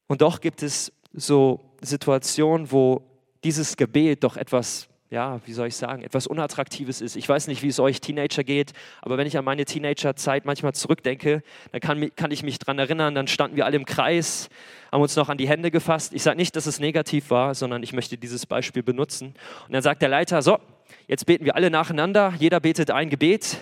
Und 0.07 0.21
doch 0.21 0.41
gibt 0.41 0.61
es 0.61 0.91
so 1.13 1.59
Situationen, 1.81 2.71
wo 2.71 3.10
dieses 3.43 3.77
Gebet 3.77 4.23
doch 4.23 4.37
etwas, 4.37 4.87
ja, 5.09 5.39
wie 5.45 5.53
soll 5.53 5.67
ich 5.67 5.75
sagen, 5.75 6.03
etwas 6.03 6.27
Unattraktives 6.27 7.01
ist. 7.01 7.15
Ich 7.15 7.27
weiß 7.27 7.47
nicht, 7.47 7.63
wie 7.63 7.67
es 7.67 7.79
euch 7.79 7.99
Teenager 8.01 8.43
geht, 8.43 8.73
aber 9.01 9.17
wenn 9.17 9.27
ich 9.27 9.37
an 9.37 9.45
meine 9.45 9.65
Teenagerzeit 9.65 10.45
manchmal 10.45 10.73
zurückdenke, 10.73 11.43
dann 11.71 11.81
kann, 11.81 12.15
kann 12.15 12.31
ich 12.31 12.43
mich 12.43 12.59
daran 12.59 12.79
erinnern, 12.79 13.15
dann 13.15 13.27
standen 13.27 13.57
wir 13.57 13.65
alle 13.65 13.75
im 13.75 13.85
Kreis, 13.85 14.49
haben 14.91 15.01
uns 15.01 15.15
noch 15.15 15.29
an 15.29 15.37
die 15.37 15.47
Hände 15.47 15.71
gefasst. 15.71 16.13
Ich 16.13 16.23
sage 16.23 16.37
nicht, 16.37 16.55
dass 16.55 16.65
es 16.65 16.79
negativ 16.79 17.29
war, 17.29 17.55
sondern 17.55 17.83
ich 17.83 17.93
möchte 17.93 18.17
dieses 18.17 18.45
Beispiel 18.45 18.83
benutzen. 18.83 19.33
Und 19.67 19.73
dann 19.73 19.81
sagt 19.81 20.01
der 20.01 20.09
Leiter, 20.09 20.41
so, 20.41 20.59
jetzt 21.07 21.25
beten 21.25 21.45
wir 21.45 21.55
alle 21.55 21.69
nacheinander, 21.69 22.33
jeder 22.39 22.59
betet 22.59 22.91
ein 22.91 23.09
Gebet 23.09 23.57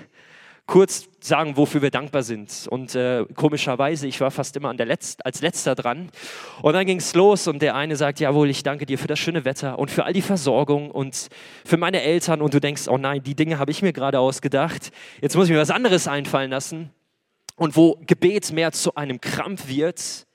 kurz 0.70 1.09
sagen, 1.24 1.58
wofür 1.58 1.82
wir 1.82 1.92
dankbar 1.92 2.24
sind. 2.24 2.68
Und 2.70 2.96
äh, 2.96 3.26
komischerweise, 3.36 4.08
ich 4.08 4.20
war 4.22 4.32
fast 4.32 4.56
immer 4.56 4.70
an 4.70 4.78
der 4.78 4.86
Letzt, 4.86 5.26
als 5.26 5.42
letzter 5.42 5.76
dran. 5.76 6.10
Und 6.62 6.74
dann 6.74 6.86
ging 6.86 6.98
es 6.98 7.14
los 7.14 7.48
und 7.48 7.62
der 7.62 7.76
eine 7.76 7.96
sagt, 7.96 8.20
jawohl, 8.20 8.50
ich 8.50 8.64
danke 8.64 8.86
dir 8.86 8.98
für 8.98 9.08
das 9.08 9.20
schöne 9.20 9.46
Wetter 9.46 9.80
und 9.80 9.92
für 9.92 10.06
all 10.06 10.14
die 10.14 10.22
Versorgung 10.22 10.92
und 10.92 11.30
für 11.66 11.78
meine 11.78 12.02
Eltern. 12.02 12.42
Und 12.42 12.54
du 12.54 12.60
denkst, 12.60 12.88
oh 12.88 12.98
nein, 12.98 13.24
die 13.24 13.36
Dinge 13.36 13.60
habe 13.60 13.72
ich 13.72 13.82
mir 13.82 13.94
gerade 13.94 14.20
ausgedacht. 14.20 14.92
Jetzt 15.22 15.36
muss 15.36 15.46
ich 15.46 15.52
mir 15.52 15.60
was 15.60 15.72
anderes 15.72 16.08
einfallen 16.08 16.52
lassen. 16.52 16.92
Und 17.56 17.76
wo 17.76 18.00
Gebet 18.06 18.52
mehr 18.52 18.72
zu 18.72 18.96
einem 18.96 19.20
Krampf 19.20 19.68
wird, 19.68 20.26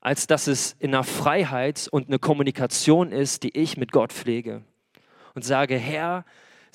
als 0.00 0.26
dass 0.26 0.46
es 0.46 0.76
in 0.78 0.94
einer 0.94 1.04
Freiheit 1.04 1.88
und 1.90 2.08
eine 2.08 2.18
Kommunikation 2.18 3.12
ist, 3.12 3.42
die 3.42 3.56
ich 3.56 3.76
mit 3.76 3.92
Gott 3.92 4.12
pflege. 4.12 4.62
Und 5.34 5.44
sage, 5.44 5.76
Herr, 5.76 6.24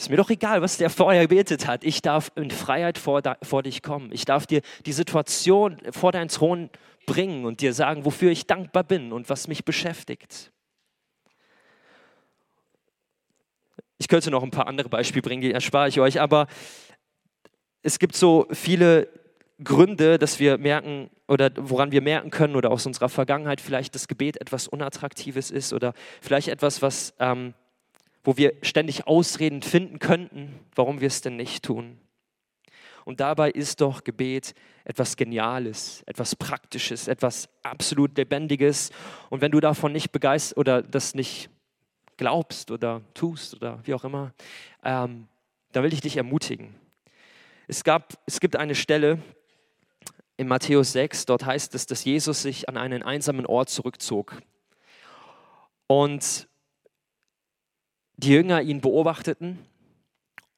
ist 0.04 0.10
mir 0.10 0.18
doch 0.18 0.30
egal, 0.30 0.62
was 0.62 0.78
der 0.78 0.90
vorher 0.90 1.22
gebetet 1.28 1.66
hat. 1.66 1.84
Ich 1.84 2.02
darf 2.02 2.32
in 2.36 2.52
Freiheit 2.52 2.98
vor, 2.98 3.22
vor 3.42 3.64
dich 3.64 3.82
kommen. 3.82 4.12
Ich 4.12 4.26
darf 4.26 4.46
dir 4.46 4.62
die 4.86 4.92
Situation 4.92 5.78
vor 5.92 6.12
deinen 6.12 6.28
Thron 6.28 6.70
bringen 7.06 7.46
und 7.46 7.62
dir 7.62 7.74
sagen, 7.74 8.04
wofür 8.04 8.30
ich 8.30 8.46
dankbar 8.46 8.84
bin 8.84 9.14
und 9.14 9.30
was 9.30 9.48
mich 9.48 9.64
beschäftigt. 9.64 10.52
Ich 13.98 14.10
könnte 14.10 14.30
noch 14.30 14.44
ein 14.44 14.52
paar 14.52 14.68
andere 14.68 14.90
Beispiele 14.90 15.22
bringen, 15.22 15.42
die 15.42 15.54
erspare 15.54 15.88
ich 15.88 16.00
euch, 16.02 16.20
aber 16.20 16.48
es 17.82 17.98
gibt 17.98 18.16
so 18.16 18.48
viele 18.52 19.08
Gründe, 19.64 20.18
dass 20.18 20.40
wir 20.40 20.58
merken 20.58 21.10
oder 21.30 21.52
woran 21.56 21.94
wir 21.94 22.02
merken 22.02 22.30
können 22.30 22.58
oder 22.58 22.72
aus 22.72 22.86
unserer 22.86 23.08
Vergangenheit 23.08 23.62
vielleicht 23.62 23.96
das 23.96 24.10
Gebet 24.10 24.42
etwas 24.42 24.68
Unattraktives 24.68 25.52
ist 25.52 25.72
oder 25.72 25.94
vielleicht 26.22 26.50
etwas, 26.50 26.82
was 26.82 27.14
ähm, 27.20 27.54
wo 28.24 28.38
wir 28.38 28.54
ständig 28.62 29.08
Ausreden 29.08 29.62
finden 29.62 30.00
könnten, 30.00 30.60
warum 30.76 31.02
wir 31.02 31.08
es 31.08 31.22
denn 31.22 31.36
nicht 31.36 31.64
tun. 31.64 32.00
Und 33.06 33.20
dabei 33.20 33.52
ist 33.52 33.82
doch 33.82 34.04
Gebet 34.04 34.54
etwas 34.86 35.18
Geniales, 35.18 36.04
etwas 36.06 36.36
Praktisches, 36.36 37.08
etwas 37.08 37.50
absolut 37.62 38.18
Lebendiges. 38.18 38.92
Und 39.30 39.42
wenn 39.42 39.52
du 39.52 39.60
davon 39.60 39.92
nicht 39.92 40.12
begeistert 40.12 40.58
oder 40.58 40.82
das 40.82 41.14
nicht 41.14 41.50
glaubst 42.16 42.72
oder 42.72 43.02
tust 43.14 43.56
oder 43.56 43.80
wie 43.84 43.94
auch 43.94 44.06
immer, 44.06 44.34
ähm, 44.84 45.28
dann 45.74 45.84
will 45.84 45.94
ich 45.94 46.02
dich 46.02 46.16
ermutigen. 46.16 46.76
Es, 47.68 47.84
gab, 47.84 48.14
es 48.26 48.40
gibt 48.40 48.56
eine 48.56 48.76
Stelle 48.76 49.20
in 50.38 50.48
Matthäus 50.48 50.94
6, 50.94 51.26
dort 51.26 51.46
heißt 51.46 51.76
es, 51.76 51.86
dass 51.86 52.06
Jesus 52.06 52.42
sich 52.42 52.70
an 52.70 52.78
einen 52.78 53.04
einsamen 53.04 53.46
Ort 53.46 53.70
zurückzog. 53.70 54.42
Und 55.88 56.48
die 58.18 58.30
Jünger 58.30 58.62
ihn 58.62 58.82
beobachteten 58.82 59.60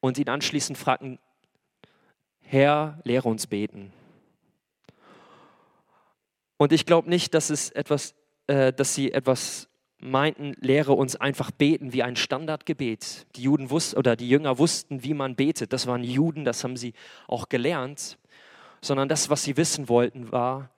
und 0.00 0.18
ihn 0.18 0.28
anschließend 0.28 0.78
fragten, 0.78 1.18
Herr, 2.40 3.00
lehre 3.04 3.28
uns 3.28 3.46
beten. 3.46 3.92
Und 6.58 6.72
ich 6.72 6.86
glaube 6.86 7.08
nicht, 7.08 7.34
dass, 7.34 7.50
es 7.50 7.70
etwas, 7.70 8.14
äh, 8.46 8.72
dass 8.72 8.94
sie 8.94 9.12
etwas 9.12 9.68
meinten, 9.98 10.54
lehre 10.60 10.92
uns 10.92 11.16
einfach 11.16 11.50
beten 11.50 11.92
wie 11.92 12.02
ein 12.02 12.16
Standardgebet. 12.16 13.26
Die 13.36 13.42
Juden 13.42 13.70
wussten 13.70 13.98
oder 13.98 14.14
die 14.16 14.28
Jünger 14.28 14.58
wussten, 14.58 15.02
wie 15.02 15.14
man 15.14 15.34
betet. 15.34 15.72
Das 15.72 15.86
waren 15.86 16.04
Juden, 16.04 16.44
das 16.44 16.62
haben 16.62 16.76
sie 16.76 16.92
auch 17.26 17.48
gelernt. 17.48 18.18
Sondern 18.80 19.08
das, 19.08 19.28
was 19.28 19.42
sie 19.42 19.56
wissen 19.56 19.88
wollten, 19.88 20.30
war, 20.30 20.70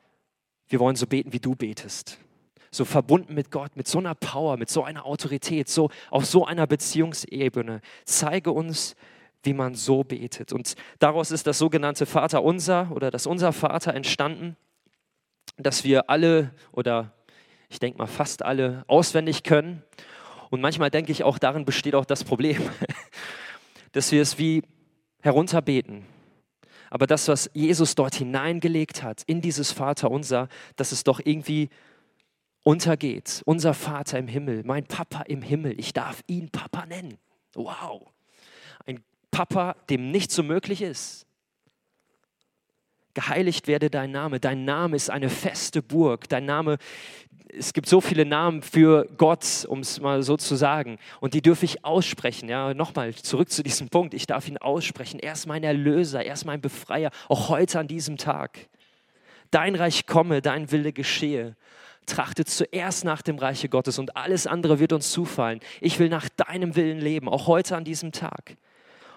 wir 0.69 0.81
wollen 0.81 0.97
so 0.97 1.07
beten, 1.07 1.33
wie 1.33 1.41
du 1.41 1.55
betest 1.55 2.19
so 2.71 2.85
verbunden 2.85 3.35
mit 3.35 3.51
Gott, 3.51 3.77
mit 3.77 3.89
so 3.89 3.99
einer 3.99 4.15
Power, 4.15 4.57
mit 4.57 4.71
so 4.71 4.85
einer 4.85 5.07
Autorität, 5.07 5.69
so 5.69 5.91
auf 6.11 6.27
so 6.27 6.45
einer 6.45 6.67
Beziehungsebene. 6.67 7.81
Zeige 8.05 8.53
uns, 8.53 8.95
wie 9.43 9.55
man 9.55 9.75
so 9.75 10.05
betet. 10.05 10.53
Und 10.53 10.75
daraus 10.99 11.31
ist 11.31 11.47
das 11.47 11.59
sogenannte 11.59 12.07
Vater 12.07 12.43
unser 12.43 12.91
oder 12.93 13.11
das 13.11 13.27
unser 13.27 13.53
Vater 13.53 13.95
entstanden, 13.95 14.57
dass 15.57 15.85
wir 15.85 16.11
alle 16.11 16.53
oder 16.73 17.13
ich 17.69 17.79
denke 17.79 17.99
mal 17.99 18.07
fast 18.07 18.45
alle 18.45 18.85
auswendig 18.87 19.43
können. 19.43 19.83
Und 20.51 20.61
manchmal 20.61 20.91
denke 20.91 21.13
ich 21.13 21.25
auch, 21.25 21.39
darin 21.39 21.65
besteht 21.65 21.95
auch 21.95 22.07
das 22.07 22.25
Problem, 22.25 22.63
dass 23.93 24.11
wir 24.13 24.23
es 24.23 24.39
wie 24.39 24.63
herunterbeten. 25.21 26.07
Aber 26.91 27.07
das, 27.07 27.29
was 27.29 27.51
Jesus 27.53 27.95
dort 27.95 28.15
hineingelegt 28.15 29.03
hat 29.03 29.23
in 29.27 29.43
dieses 29.43 29.73
Vater 29.73 30.11
unser, 30.11 30.49
das 30.77 30.93
ist 30.93 31.07
doch 31.07 31.21
irgendwie 31.23 31.69
untergeht. 32.62 33.43
Unser 33.45 33.75
Vater 33.75 34.19
im 34.19 34.29
Himmel, 34.29 34.62
mein 34.65 34.85
Papa 34.85 35.23
im 35.23 35.43
Himmel, 35.43 35.79
ich 35.79 35.93
darf 35.93 36.23
ihn 36.27 36.50
Papa 36.50 36.87
nennen. 36.87 37.19
Wow. 37.55 38.07
Ein 38.87 39.03
Papa, 39.31 39.77
dem 39.88 40.11
nichts 40.11 40.35
so 40.35 40.43
möglich 40.43 40.83
ist. 40.83 41.27
Geheiligt 43.15 43.67
werde 43.67 43.91
dein 43.91 44.12
Name. 44.12 44.38
Dein 44.38 44.65
Name 44.65 44.97
ist 44.97 45.11
eine 45.11 45.29
feste 45.29 45.83
Burg. 45.83 46.29
Dein 46.29 46.45
Name, 46.45 46.79
es 47.49 47.73
gibt 47.73 47.88
so 47.88 48.00
viele 48.00 48.25
Namen 48.25 48.62
für 48.62 49.09
Gott, 49.17 49.67
um 49.69 49.81
es 49.81 50.00
mal 50.00 50.23
so 50.23 50.37
zu 50.37 50.55
sagen. 50.55 50.99
Und 51.21 51.35
die 51.35 51.43
dürfe 51.43 51.65
ich 51.65 51.85
aussprechen. 51.85 52.49
Ja, 52.49 52.75
nochmal 52.75 53.15
zurück 53.15 53.50
zu 53.50 53.62
diesem 53.62 53.88
Punkt. 53.88 54.15
Ich 54.15 54.27
darf 54.27 54.47
ihn 54.47 54.59
aussprechen. 54.59 55.19
Er 55.19 55.33
ist 55.33 55.47
mein 55.47 55.65
Erlöser, 55.65 56.25
er 56.25 56.35
ist 56.35 56.45
mein 56.45 56.61
Befreier, 56.61 57.11
auch 57.29 57.49
heute 57.49 57.81
an 57.81 57.88
diesem 57.88 58.19
Tag. 58.19 58.69
Dein 59.50 59.75
Reich 59.75 60.07
komme, 60.07 60.43
dein 60.43 60.71
Wille 60.71 60.93
geschehe 60.93 61.57
trachtet 62.09 62.49
zuerst 62.49 63.05
nach 63.05 63.23
dem 63.23 63.38
Reiche 63.38 63.69
Gottes 63.69 63.99
und 63.99 64.17
alles 64.17 64.47
andere 64.47 64.79
wird 64.79 64.93
uns 64.93 65.11
zufallen. 65.11 65.61
Ich 65.81 65.99
will 65.99 66.09
nach 66.09 66.29
deinem 66.29 66.77
Willen 66.77 66.99
leben, 66.99 67.29
auch 67.29 67.47
heute 67.47 67.77
an 67.77 67.85
diesem 67.85 68.12
Tag. 68.12 68.57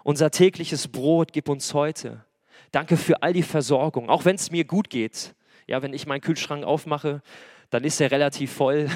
Unser 0.03 0.31
tägliches 0.31 0.88
Brot 0.88 1.33
gib 1.33 1.50
uns 1.50 1.74
heute. 1.74 2.25
Danke 2.71 2.98
für 2.98 3.21
all 3.21 3.33
die 3.33 3.43
Versorgung, 3.43 4.10
auch 4.10 4.25
wenn 4.25 4.36
es 4.36 4.51
mir 4.51 4.65
gut 4.65 4.89
geht. 4.89 5.36
Ja, 5.67 5.81
wenn 5.81 5.93
ich 5.93 6.05
meinen 6.05 6.21
Kühlschrank 6.21 6.63
aufmache, 6.63 7.21
dann 7.69 7.83
ist 7.83 8.01
er 8.01 8.12
relativ 8.12 8.51
voll. 8.51 8.89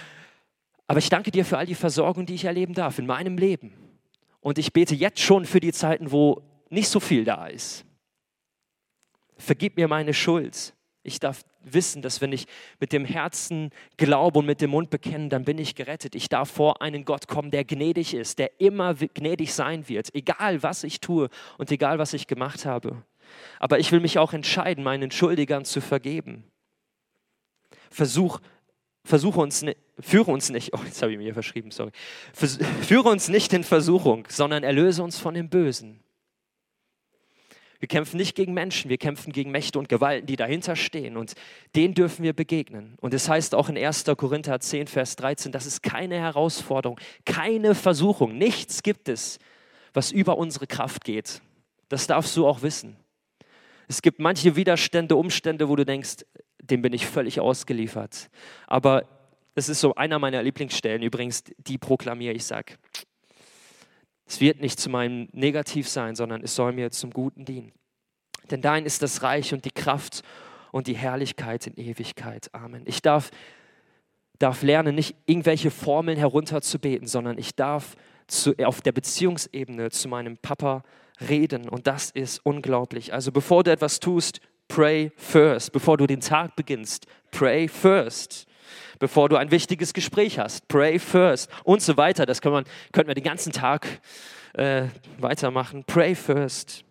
Aber 0.86 0.98
ich 0.98 1.08
danke 1.08 1.30
dir 1.30 1.44
für 1.44 1.58
all 1.58 1.66
die 1.66 1.74
Versorgung, 1.74 2.26
die 2.26 2.34
ich 2.34 2.44
erleben 2.44 2.74
darf 2.74 2.98
in 2.98 3.06
meinem 3.06 3.38
Leben. 3.38 3.72
Und 4.40 4.58
ich 4.58 4.72
bete 4.72 4.94
jetzt 4.94 5.20
schon 5.20 5.44
für 5.44 5.60
die 5.60 5.72
Zeiten, 5.72 6.12
wo 6.12 6.42
nicht 6.70 6.88
so 6.88 7.00
viel 7.00 7.24
da 7.24 7.46
ist. 7.46 7.84
Vergib 9.36 9.76
mir 9.76 9.88
meine 9.88 10.14
Schuld. 10.14 10.74
Ich 11.02 11.18
darf 11.20 11.44
wissen, 11.66 12.02
dass 12.02 12.20
wenn 12.20 12.32
ich 12.32 12.46
mit 12.80 12.92
dem 12.92 13.04
Herzen 13.04 13.70
glaube 13.96 14.38
und 14.38 14.46
mit 14.46 14.60
dem 14.60 14.70
Mund 14.70 14.90
bekenne, 14.90 15.28
dann 15.28 15.44
bin 15.44 15.58
ich 15.58 15.74
gerettet. 15.74 16.14
Ich 16.14 16.28
darf 16.28 16.50
vor 16.50 16.80
einen 16.80 17.04
Gott 17.04 17.28
kommen, 17.28 17.50
der 17.50 17.64
gnädig 17.64 18.14
ist, 18.14 18.38
der 18.38 18.60
immer 18.60 18.94
gnädig 18.94 19.52
sein 19.52 19.88
wird, 19.88 20.14
egal 20.14 20.62
was 20.62 20.84
ich 20.84 21.00
tue 21.00 21.28
und 21.58 21.70
egal 21.70 21.98
was 21.98 22.12
ich 22.12 22.26
gemacht 22.26 22.64
habe. 22.64 23.02
Aber 23.58 23.78
ich 23.78 23.92
will 23.92 24.00
mich 24.00 24.18
auch 24.18 24.32
entscheiden, 24.32 24.84
meinen 24.84 25.10
Schuldigern 25.10 25.64
zu 25.64 25.80
vergeben. 25.80 26.44
Versuch, 27.90 28.40
versuche 29.04 29.40
uns, 29.40 29.64
führe 30.00 30.30
uns 30.30 30.50
nicht, 30.50 30.72
oh, 30.74 30.80
jetzt 30.84 31.02
habe 31.02 31.12
ich 31.12 31.18
mir 31.18 31.34
verschrieben, 31.34 31.70
sorry. 31.70 31.90
Führe 32.82 33.08
uns 33.08 33.28
nicht 33.28 33.52
in 33.52 33.64
Versuchung, 33.64 34.26
sondern 34.28 34.62
erlöse 34.62 35.02
uns 35.02 35.18
von 35.18 35.34
dem 35.34 35.48
Bösen. 35.48 36.00
Wir 37.78 37.88
kämpfen 37.88 38.16
nicht 38.16 38.34
gegen 38.34 38.54
Menschen, 38.54 38.88
wir 38.88 38.98
kämpfen 38.98 39.32
gegen 39.32 39.50
Mächte 39.50 39.78
und 39.78 39.88
Gewalten, 39.88 40.26
die 40.26 40.36
dahinter 40.36 40.76
stehen 40.76 41.16
und 41.16 41.34
denen 41.74 41.94
dürfen 41.94 42.22
wir 42.22 42.32
begegnen. 42.32 42.96
Und 43.00 43.14
es 43.14 43.28
heißt 43.28 43.54
auch 43.54 43.68
in 43.68 43.76
1. 43.76 44.04
Korinther 44.16 44.60
10, 44.60 44.86
Vers 44.86 45.16
13, 45.16 45.52
das 45.52 45.66
ist 45.66 45.82
keine 45.82 46.16
Herausforderung, 46.16 46.98
keine 47.24 47.74
Versuchung, 47.74 48.38
nichts 48.38 48.82
gibt 48.82 49.08
es, 49.08 49.38
was 49.92 50.12
über 50.12 50.38
unsere 50.38 50.66
Kraft 50.66 51.04
geht. 51.04 51.40
Das 51.88 52.06
darfst 52.06 52.36
du 52.36 52.46
auch 52.46 52.62
wissen. 52.62 52.96
Es 53.88 54.02
gibt 54.02 54.18
manche 54.18 54.56
Widerstände, 54.56 55.16
Umstände, 55.16 55.68
wo 55.68 55.76
du 55.76 55.84
denkst, 55.84 56.24
dem 56.60 56.82
bin 56.82 56.92
ich 56.92 57.06
völlig 57.06 57.40
ausgeliefert. 57.40 58.30
Aber 58.66 59.04
das 59.54 59.68
ist 59.68 59.80
so 59.80 59.94
einer 59.94 60.18
meiner 60.18 60.42
Lieblingsstellen 60.42 61.02
übrigens, 61.02 61.44
die 61.58 61.78
proklamiere 61.78 62.34
ich, 62.34 62.44
sage, 62.44 62.74
es 64.26 64.40
wird 64.40 64.60
nicht 64.60 64.80
zu 64.80 64.90
meinem 64.90 65.28
Negativ 65.32 65.88
sein, 65.88 66.16
sondern 66.16 66.42
es 66.42 66.54
soll 66.54 66.72
mir 66.72 66.90
zum 66.90 67.10
Guten 67.10 67.44
dienen. 67.44 67.72
Denn 68.50 68.60
dein 68.60 68.84
ist 68.84 69.02
das 69.02 69.22
Reich 69.22 69.52
und 69.54 69.64
die 69.64 69.70
Kraft 69.70 70.22
und 70.72 70.88
die 70.88 70.96
Herrlichkeit 70.96 71.66
in 71.66 71.76
Ewigkeit. 71.76 72.52
Amen. 72.52 72.82
Ich 72.86 73.02
darf, 73.02 73.30
darf 74.38 74.62
lernen, 74.62 74.94
nicht 74.94 75.16
irgendwelche 75.26 75.70
Formeln 75.70 76.18
herunterzubeten, 76.18 77.06
sondern 77.06 77.38
ich 77.38 77.54
darf 77.54 77.96
zu, 78.26 78.54
auf 78.64 78.80
der 78.80 78.92
Beziehungsebene 78.92 79.90
zu 79.90 80.08
meinem 80.08 80.36
Papa 80.38 80.82
reden. 81.28 81.68
Und 81.68 81.86
das 81.86 82.10
ist 82.10 82.40
unglaublich. 82.44 83.12
Also 83.12 83.32
bevor 83.32 83.64
du 83.64 83.70
etwas 83.70 84.00
tust, 84.00 84.40
pray 84.68 85.12
first. 85.16 85.72
Bevor 85.72 85.96
du 85.96 86.06
den 86.06 86.20
Tag 86.20 86.56
beginnst, 86.56 87.06
pray 87.30 87.68
first. 87.68 88.46
Bevor 88.98 89.28
du 89.28 89.36
ein 89.36 89.50
wichtiges 89.50 89.92
Gespräch 89.92 90.38
hast, 90.38 90.68
pray 90.68 90.98
first 90.98 91.50
und 91.64 91.82
so 91.82 91.96
weiter. 91.96 92.26
Das 92.26 92.40
kann 92.40 92.52
man, 92.52 92.64
könnten 92.92 93.08
wir 93.08 93.14
den 93.14 93.24
ganzen 93.24 93.52
Tag 93.52 93.86
äh, 94.54 94.84
weitermachen. 95.18 95.84
Pray 95.84 96.14
first. 96.14 96.84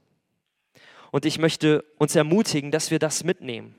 Und 1.12 1.26
ich 1.26 1.40
möchte 1.40 1.84
uns 1.98 2.16
ermutigen, 2.16 2.72
dass 2.72 2.92
wir 2.92 3.00
das 3.00 3.24
mitnehmen 3.24 3.76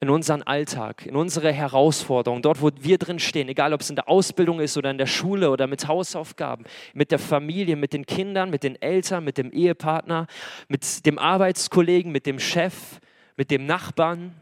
in 0.00 0.08
unseren 0.08 0.42
Alltag, 0.42 1.04
in 1.04 1.14
unsere 1.14 1.52
Herausforderungen, 1.52 2.40
dort, 2.40 2.62
wo 2.62 2.70
wir 2.80 2.96
drin 2.96 3.18
stehen, 3.18 3.50
egal 3.50 3.74
ob 3.74 3.82
es 3.82 3.90
in 3.90 3.96
der 3.96 4.08
Ausbildung 4.08 4.58
ist 4.58 4.78
oder 4.78 4.90
in 4.90 4.96
der 4.96 5.06
Schule 5.06 5.50
oder 5.50 5.66
mit 5.66 5.86
Hausaufgaben, 5.86 6.64
mit 6.94 7.10
der 7.10 7.18
Familie, 7.18 7.76
mit 7.76 7.92
den 7.92 8.06
Kindern, 8.06 8.48
mit 8.48 8.62
den 8.62 8.80
Eltern, 8.80 9.24
mit 9.24 9.36
dem 9.36 9.52
Ehepartner, 9.52 10.26
mit 10.68 11.04
dem 11.04 11.18
Arbeitskollegen, 11.18 12.10
mit 12.10 12.24
dem 12.24 12.38
Chef, 12.38 12.98
mit 13.36 13.50
dem 13.50 13.66
Nachbarn 13.66 14.34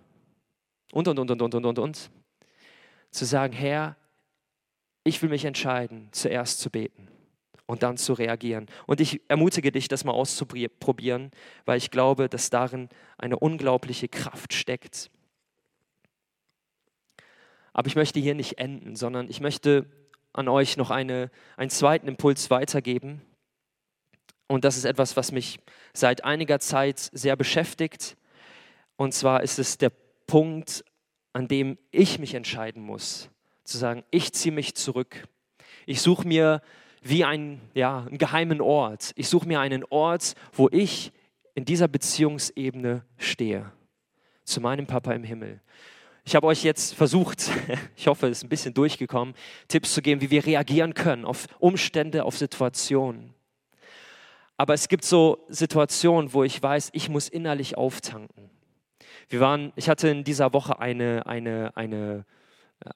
und, 0.93 1.09
und, 1.09 1.19
und, 1.19 1.31
und, 1.33 1.43
und, 1.43 1.55
und, 1.55 1.67
und, 1.67 1.79
und. 1.81 2.11
Zu 3.11 3.25
sagen, 3.25 3.53
Herr, 3.53 3.97
ich 5.05 5.23
will 5.23 5.31
mich 5.31 5.45
entscheiden, 5.45 6.09
zuerst 6.13 6.61
zu 6.61 6.71
beten 6.71 7.09
und 7.67 7.83
dann 7.83 7.97
zu 7.97 8.15
reagieren. 8.15 8.67
Und 8.87 9.01
ich 9.01 9.21
ermutige 9.29 9.71
dich, 9.71 9.89
das 9.89 10.05
mal 10.05 10.13
auszuprobieren, 10.13 11.31
weil 11.67 11.79
ich 11.79 11.91
glaube, 11.91 12.29
dass 12.29 12.51
darin 12.51 12.89
eine 13.19 13.39
unglaubliche 13.39 14.09
Kraft 14.09 14.55
steckt. 14.55 15.11
Aber 17.73 17.87
ich 17.87 17.95
möchte 17.95 18.21
hier 18.21 18.35
nicht 18.35 18.59
enden, 18.59 18.97
sondern 18.97 19.29
ich 19.29 19.41
möchte 19.41 19.87
an 20.33 20.49
euch 20.49 20.77
noch 20.77 20.91
eine, 20.91 21.31
einen 21.57 21.71
zweiten 21.71 22.09
Impuls 22.09 22.51
weitergeben. 22.51 23.23
Und 24.47 24.65
das 24.65 24.77
ist 24.77 24.85
etwas, 24.85 25.17
was 25.17 25.31
mich 25.31 25.61
seit 25.93 26.25
einiger 26.25 26.61
Zeit 26.61 26.99
sehr 26.99 27.37
beschäftigt. 27.37 28.17
Und 28.97 29.13
zwar 29.13 29.43
ist 29.43 29.59
es 29.59 29.79
der 29.79 29.93
Punkt, 30.27 30.85
an 31.39 31.47
dem 31.47 31.79
ich 31.93 32.19
mich 32.19 32.35
entscheiden 32.35 32.83
muss, 32.83 33.31
zu 33.63 33.79
sagen, 33.79 34.03
ich 34.11 34.33
ziehe 34.33 34.53
mich 34.53 34.75
zurück. 34.75 35.29
Ich 35.87 36.03
suche 36.03 36.27
mir 36.27 36.61
wie 37.01 37.25
ein, 37.25 37.61
ja, 37.75 38.01
einen 38.09 38.19
geheimen 38.19 38.61
Ort. 38.61 39.13
Ich 39.15 39.29
suche 39.29 39.47
mir 39.47 39.61
einen 39.61 39.85
Ort, 39.85 40.35
wo 40.53 40.69
ich 40.73 41.13
in 41.55 41.65
dieser 41.65 41.87
Beziehungsebene 41.87 43.05
stehe, 43.19 43.71
zu 44.43 44.61
meinem 44.61 44.89
Papa 44.89 45.13
im 45.13 45.23
Himmel. 45.23 45.61
Ich 46.25 46.35
habe 46.35 46.49
euch 46.49 46.65
jetzt 46.65 46.95
versucht, 46.95 47.53
ich 47.97 48.09
hoffe, 48.09 48.27
es 48.27 48.39
ist 48.39 48.45
ein 48.45 48.49
bisschen 48.49 48.75
durchgekommen, 48.75 49.33
Tipps 49.69 49.95
zu 49.95 50.03
geben, 50.03 50.21
wie 50.21 50.31
wir 50.31 50.45
reagieren 50.45 50.93
können 50.93 51.25
auf 51.25 51.47
Umstände, 51.61 52.25
auf 52.25 52.37
Situationen. 52.37 53.33
Aber 54.57 54.75
es 54.75 54.89
gibt 54.89 55.05
so 55.05 55.47
Situationen, 55.49 56.33
wo 56.33 56.43
ich 56.43 56.61
weiß, 56.61 56.91
ich 56.95 57.09
muss 57.09 57.29
innerlich 57.29 57.79
auftanken. 57.79 58.51
Wir 59.29 59.41
waren, 59.41 59.73
ich 59.77 59.89
hatte 59.89 60.09
in 60.09 60.25
dieser 60.25 60.53
Woche 60.53 60.79
eine, 60.79 61.27
eine, 61.27 61.77
eine, 61.77 62.25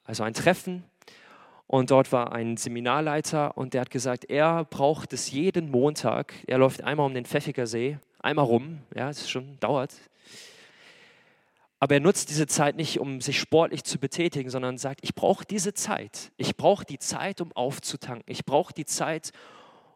also 0.05 0.23
ein 0.23 0.35
Treffen 0.35 0.85
und 1.67 1.91
dort 1.91 2.13
war 2.13 2.33
ein 2.33 2.57
Seminarleiter 2.57 3.57
und 3.57 3.75
der 3.75 3.83
hat 3.83 3.91
gesagt, 3.91 4.25
er 4.27 4.65
braucht 4.65 5.13
es 5.13 5.31
jeden 5.31 5.71
Montag. 5.71 6.35
Er 6.47 6.59
läuft 6.59 6.83
einmal 6.83 7.07
um 7.07 7.15
den 7.15 7.25
Pfeffiger 7.25 7.67
See, 7.67 7.99
einmal 8.19 8.45
rum, 8.45 8.79
ja, 8.95 9.11
es 9.11 9.29
schon 9.29 9.59
dauert 9.61 9.93
aber 11.83 11.97
er 11.97 12.01
nutzt 12.01 12.31
diese 12.31 12.47
Zeit 12.47 12.77
nicht, 12.77 13.01
um 13.01 13.21
sich 13.21 13.41
sportlich 13.41 13.83
zu 13.83 13.99
betätigen, 13.99 14.51
sondern 14.51 14.79
sagt, 14.79 15.01
ich 15.03 15.17
brauche 15.17 15.45
diese 15.45 15.75
Zeit. 15.75 16.31
Ich 16.37 16.57
brauche 16.57 16.85
die 16.85 17.01
Zeit, 17.01 17.41
um 17.41 17.51
aufzutanken. 17.57 18.23
Ich 18.29 18.45
brauche 18.45 18.73
die 18.73 18.85
Zeit, 18.85 19.33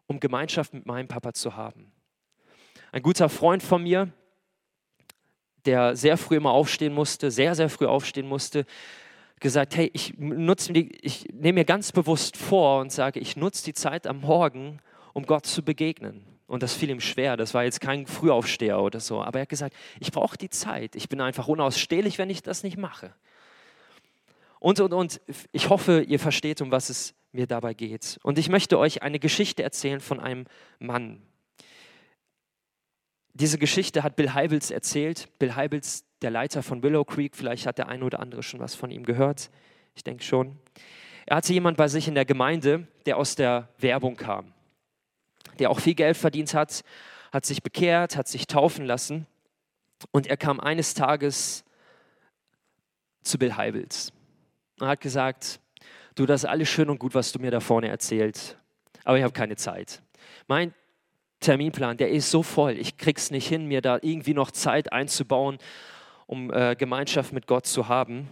um 0.05 0.19
Gemeinschaft 0.19 0.73
mit 0.73 0.85
meinem 0.85 1.07
Papa 1.07 1.31
zu 1.31 1.55
haben. 1.55 1.93
Ein 2.91 3.03
guter 3.03 3.29
Freund 3.29 3.63
von 3.63 3.83
mir, 3.83 4.11
der 5.67 5.95
sehr 5.95 6.17
früh 6.17 6.37
immer 6.37 6.51
aufstehen 6.51 6.93
musste, 6.93 7.29
sehr, 7.29 7.53
sehr 7.53 7.69
früh 7.69 7.85
aufstehen 7.85 8.27
musste, 8.27 8.65
gesagt, 9.39 9.75
hey, 9.75 9.91
ich, 9.93 10.15
ich 10.17 11.25
nehme 11.31 11.59
mir 11.59 11.65
ganz 11.65 11.91
bewusst 11.91 12.37
vor 12.37 12.81
und 12.81 12.91
sage, 12.91 13.19
ich 13.19 13.35
nutze 13.37 13.63
die 13.65 13.73
Zeit 13.73 14.07
am 14.07 14.21
Morgen, 14.21 14.79
um 15.13 15.25
Gott 15.25 15.45
zu 15.45 15.63
begegnen. 15.63 16.25
Und 16.47 16.63
das 16.63 16.73
fiel 16.73 16.89
ihm 16.89 17.01
schwer. 17.01 17.35
Das 17.37 17.53
war 17.53 17.65
jetzt 17.65 17.81
kein 17.81 18.07
Frühaufsteher 18.07 18.79
oder 18.79 19.01
so. 19.01 19.21
Aber 19.21 19.39
er 19.39 19.41
hat 19.41 19.49
gesagt, 19.49 19.75
ich 19.99 20.11
brauche 20.11 20.37
die 20.37 20.49
Zeit. 20.49 20.95
Ich 20.95 21.09
bin 21.09 21.19
einfach 21.19 21.47
unausstehlich, 21.47 22.17
wenn 22.17 22.29
ich 22.29 22.41
das 22.41 22.63
nicht 22.63 22.77
mache. 22.77 23.13
Und, 24.59 24.79
und, 24.79 24.93
und 24.93 25.21
ich 25.51 25.69
hoffe, 25.69 26.01
ihr 26.01 26.19
versteht, 26.19 26.61
um 26.61 26.71
was 26.71 26.89
es 26.89 27.13
mir 27.33 27.47
dabei 27.47 27.73
geht. 27.73 28.17
Und 28.23 28.39
ich 28.39 28.49
möchte 28.49 28.79
euch 28.79 29.03
eine 29.03 29.19
Geschichte 29.19 29.61
erzählen 29.61 29.99
von 29.99 30.19
einem 30.19 30.45
Mann. 30.79 31.21
Diese 33.39 33.57
Geschichte 33.57 34.03
hat 34.03 34.15
Bill 34.15 34.33
Heibels 34.33 34.71
erzählt. 34.71 35.29
Bill 35.39 35.55
Heibels, 35.55 36.05
der 36.21 36.31
Leiter 36.31 36.63
von 36.63 36.81
Willow 36.83 37.05
Creek, 37.05 37.35
vielleicht 37.35 37.67
hat 37.67 37.77
der 37.77 37.87
eine 37.87 38.03
oder 38.03 38.19
andere 38.19 38.43
schon 38.43 38.59
was 38.59 38.75
von 38.75 38.91
ihm 38.91 39.05
gehört. 39.05 39.49
Ich 39.95 40.03
denke 40.03 40.23
schon. 40.23 40.57
Er 41.25 41.37
hatte 41.37 41.53
jemand 41.53 41.77
bei 41.77 41.87
sich 41.87 42.07
in 42.07 42.15
der 42.15 42.25
Gemeinde, 42.25 42.87
der 43.05 43.17
aus 43.17 43.35
der 43.35 43.69
Werbung 43.77 44.15
kam 44.15 44.53
der 45.59 45.69
auch 45.69 45.79
viel 45.79 45.95
Geld 45.95 46.17
verdient 46.17 46.53
hat, 46.53 46.83
hat 47.31 47.45
sich 47.45 47.61
bekehrt, 47.61 48.15
hat 48.15 48.27
sich 48.27 48.47
taufen 48.47 48.85
lassen 48.85 49.27
und 50.11 50.27
er 50.27 50.37
kam 50.37 50.59
eines 50.59 50.93
Tages 50.93 51.63
zu 53.23 53.37
Bill 53.37 53.55
Heibels 53.55 54.11
und 54.79 54.87
hat 54.87 55.01
gesagt, 55.01 55.59
du, 56.15 56.25
das 56.25 56.43
ist 56.43 56.49
alles 56.49 56.69
schön 56.69 56.89
und 56.89 56.99
gut, 56.99 57.15
was 57.15 57.31
du 57.31 57.39
mir 57.39 57.51
da 57.51 57.59
vorne 57.59 57.89
erzählt, 57.89 58.57
aber 59.03 59.17
ich 59.17 59.23
habe 59.23 59.33
keine 59.33 59.55
Zeit. 59.55 60.01
Mein 60.47 60.73
Terminplan, 61.39 61.97
der 61.97 62.09
ist 62.09 62.31
so 62.31 62.43
voll, 62.43 62.73
ich 62.73 62.97
krieg's 62.97 63.31
nicht 63.31 63.47
hin, 63.47 63.67
mir 63.67 63.81
da 63.81 63.99
irgendwie 64.01 64.33
noch 64.33 64.51
Zeit 64.51 64.91
einzubauen, 64.91 65.57
um 66.25 66.51
äh, 66.51 66.75
Gemeinschaft 66.75 67.33
mit 67.33 67.47
Gott 67.47 67.65
zu 67.65 67.87
haben. 67.87 68.27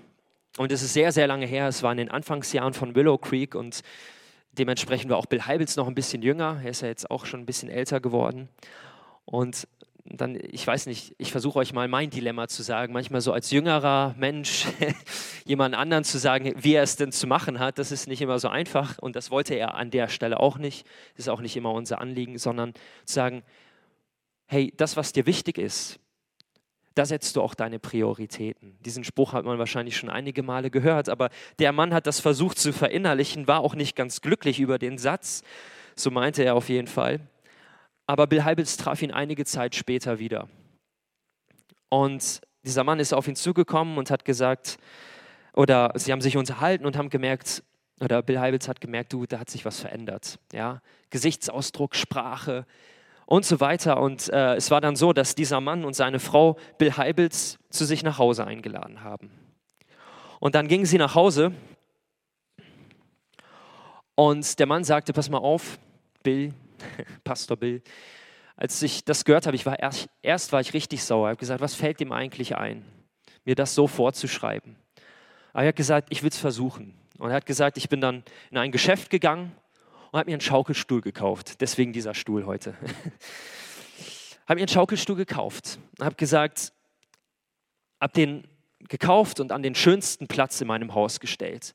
Und 0.58 0.72
es 0.72 0.82
ist 0.82 0.94
sehr, 0.94 1.12
sehr 1.12 1.28
lange 1.28 1.46
her, 1.46 1.68
es 1.68 1.84
war 1.84 1.91
in 1.91 1.98
den 1.98 2.10
Anfangsjahren 2.10 2.74
von 2.74 2.96
Willow 2.96 3.18
Creek 3.18 3.56
und 3.56 3.82
Dementsprechend 4.58 5.12
war 5.12 5.18
auch 5.18 5.26
Bill 5.26 5.41
Heibels 5.41 5.76
noch 5.76 5.88
ein 5.88 5.96
bisschen 5.96 6.22
jünger. 6.22 6.62
Er 6.63 6.72
ist 6.72 6.82
ja 6.82 6.88
jetzt 6.88 7.12
auch 7.12 7.26
schon 7.26 7.41
ein 7.41 7.46
bisschen 7.46 7.70
älter 7.70 8.00
geworden. 8.00 8.48
Und 9.26 9.68
dann, 10.06 10.38
ich 10.52 10.65
weiß 10.65 10.86
nicht, 10.86 11.15
ich 11.18 11.32
versuche 11.32 11.58
euch 11.58 11.74
mal 11.74 11.88
mein 11.88 12.12
Dilemma 12.12 12.48
zu 12.48 12.62
sagen. 12.62 12.94
Manchmal 12.94 13.22
so 13.22 13.34
als 13.34 13.50
jüngerer 13.50 14.13
Mensch 14.18 14.68
jemand 15.46 15.74
anderen 15.74 16.04
zu 16.04 16.20
sagen, 16.20 16.54
wie 16.58 16.74
er 16.74 16.84
es 16.84 16.96
denn 16.96 17.12
zu 17.12 17.26
machen 17.26 17.58
hat, 17.58 17.80
das 17.80 17.91
ist 17.91 18.08
nicht 18.08 18.22
immer 18.22 18.38
so 18.38 18.48
einfach. 18.48 19.00
Und 19.00 19.15
das 19.15 19.32
wollte 19.32 19.56
er 19.56 19.74
an 19.74 19.89
der 19.89 20.08
Stelle 20.08 20.39
auch 20.39 20.60
nicht. 20.60 20.86
Das 21.15 21.26
ist 21.26 21.30
auch 21.30 21.41
nicht 21.41 21.58
immer 21.58 21.72
unser 21.72 22.02
Anliegen, 22.02 22.38
sondern 22.38 22.74
zu 23.06 23.15
sagen, 23.15 23.44
hey, 24.46 24.72
das, 24.78 24.96
was 24.96 25.12
dir 25.12 25.26
wichtig 25.26 25.58
ist, 25.58 26.00
da 26.94 27.06
setzt 27.06 27.36
du 27.36 27.41
auch 27.41 27.56
deine 27.56 27.80
Prioritäten. 27.80 28.78
Diesen 28.82 29.04
Spruch 29.04 29.34
hat 29.34 29.44
man 29.44 29.58
wahrscheinlich 29.58 29.98
schon 29.98 30.10
einige 30.10 30.44
Male 30.44 30.70
gehört, 30.70 31.10
aber 31.10 31.30
der 31.60 31.72
Mann 31.72 31.94
hat 31.94 32.08
das 32.08 32.20
versucht 32.20 32.58
zu 32.58 32.72
verinnerlichen, 32.72 33.48
war 33.48 33.60
auch 33.60 33.76
nicht 33.76 33.96
ganz 33.96 34.22
glücklich 34.22 34.60
über 34.60 34.80
den 34.80 34.98
Satz, 34.98 35.41
so 35.96 36.10
meinte 36.10 36.44
er 36.44 36.56
auf 36.56 36.70
jeden 36.70 36.88
Fall. 36.88 37.20
Aber 38.08 38.28
Bill 38.28 38.44
Heibels 38.44 38.78
traf 38.78 39.02
ihn 39.02 39.12
einige 39.12 39.46
Zeit 39.46 39.76
später 39.76 40.20
wieder. 40.20 40.48
Und 41.89 42.41
dieser 42.63 42.84
Mann 42.84 43.00
ist 43.00 43.13
auf 43.13 43.28
ihn 43.28 43.36
zugekommen 43.36 43.98
und 43.98 44.12
hat 44.12 44.26
gesagt, 44.26 44.78
oder 45.54 45.91
sie 45.96 46.12
haben 46.12 46.22
sich 46.22 46.38
unterhalten 46.38 46.86
und 46.86 46.98
haben 46.98 47.10
gemerkt, 47.10 47.63
oder 48.00 48.22
Bill 48.22 48.39
Heibels 48.39 48.68
hat 48.68 48.82
gemerkt, 48.82 49.13
du, 49.13 49.26
da 49.26 49.39
hat 49.39 49.50
sich 49.50 49.65
was 49.65 49.80
verändert. 49.80 50.39
Ja? 50.52 50.82
Gesichtsausdruck, 51.10 51.96
Sprache, 51.96 52.65
und 53.26 53.46
so 53.46 53.60
weiter. 53.60 54.02
Und 54.02 54.30
äh, 54.30 54.56
es 54.56 54.72
war 54.72 54.82
dann 54.82 54.96
so, 54.96 55.13
dass 55.13 55.36
dieser 55.36 55.62
Mann 55.62 55.86
und 55.86 55.96
seine 55.96 56.20
Frau 56.20 56.58
Bill 56.78 56.96
Heibels 56.96 57.58
zu 57.70 57.86
sich 57.86 58.04
nach 58.04 58.18
Hause 58.18 58.46
eingeladen 58.46 59.04
haben. 59.04 59.32
Und 60.39 60.56
dann 60.56 60.68
gingen 60.68 60.86
sie 60.86 60.98
nach 60.98 61.15
Hause 61.15 61.52
und 64.15 64.60
der 64.60 64.65
Mann 64.65 64.84
sagte, 64.84 65.12
pass 65.12 65.30
mal 65.30 65.39
auf, 65.39 65.80
Bill, 66.24 66.54
Pastor 67.24 67.58
Bill, 67.58 67.82
als 68.56 68.82
ich 68.82 69.04
das 69.04 69.26
gehört 69.26 69.48
habe, 69.48 69.56
ich 69.56 69.65
war 69.65 69.80
erst, 69.80 70.10
erst 70.21 70.52
war 70.54 70.62
ich 70.62 70.74
richtig 70.74 71.04
sauer. 71.04 71.28
Ich 71.28 71.32
habe 71.32 71.39
gesagt, 71.39 71.62
was 71.62 71.76
fällt 71.76 72.00
ihm 72.02 72.12
eigentlich 72.12 72.56
ein, 72.56 72.86
mir 73.43 73.56
das 73.56 73.76
so 73.76 73.88
vorzuschreiben? 73.88 74.76
Aber 75.54 75.63
er 75.63 75.69
hat 75.69 75.76
gesagt, 75.76 76.08
ich 76.12 76.24
will 76.24 76.30
es 76.30 76.38
versuchen. 76.38 76.95
Und 77.17 77.30
er 77.30 77.38
hat 77.38 77.45
gesagt, 77.45 77.78
ich 77.78 77.89
bin 77.89 78.02
dann 78.02 78.24
in 78.52 78.58
ein 78.58 78.71
Geschäft 78.71 79.10
gegangen 79.10 79.54
und 80.12 80.19
habe 80.19 80.30
mir 80.30 80.36
einen 80.36 80.41
Schaukelstuhl 80.41 81.02
gekauft. 81.02 81.62
Deswegen 81.62 81.93
dieser 81.93 82.13
Stuhl 82.13 82.45
heute. 82.45 82.74
habe 84.48 84.56
mir 84.56 84.62
einen 84.62 84.67
Schaukelstuhl 84.67 85.15
gekauft 85.15 85.80
und 85.98 86.06
habe 86.06 86.15
gesagt, 86.15 86.74
habe 88.02 88.13
den 88.13 88.48
gekauft 88.88 89.39
und 89.39 89.52
an 89.52 89.63
den 89.63 89.76
schönsten 89.76 90.28
Platz 90.28 90.62
in 90.62 90.67
meinem 90.67 90.93
Haus 90.93 91.19
gestellt. 91.19 91.74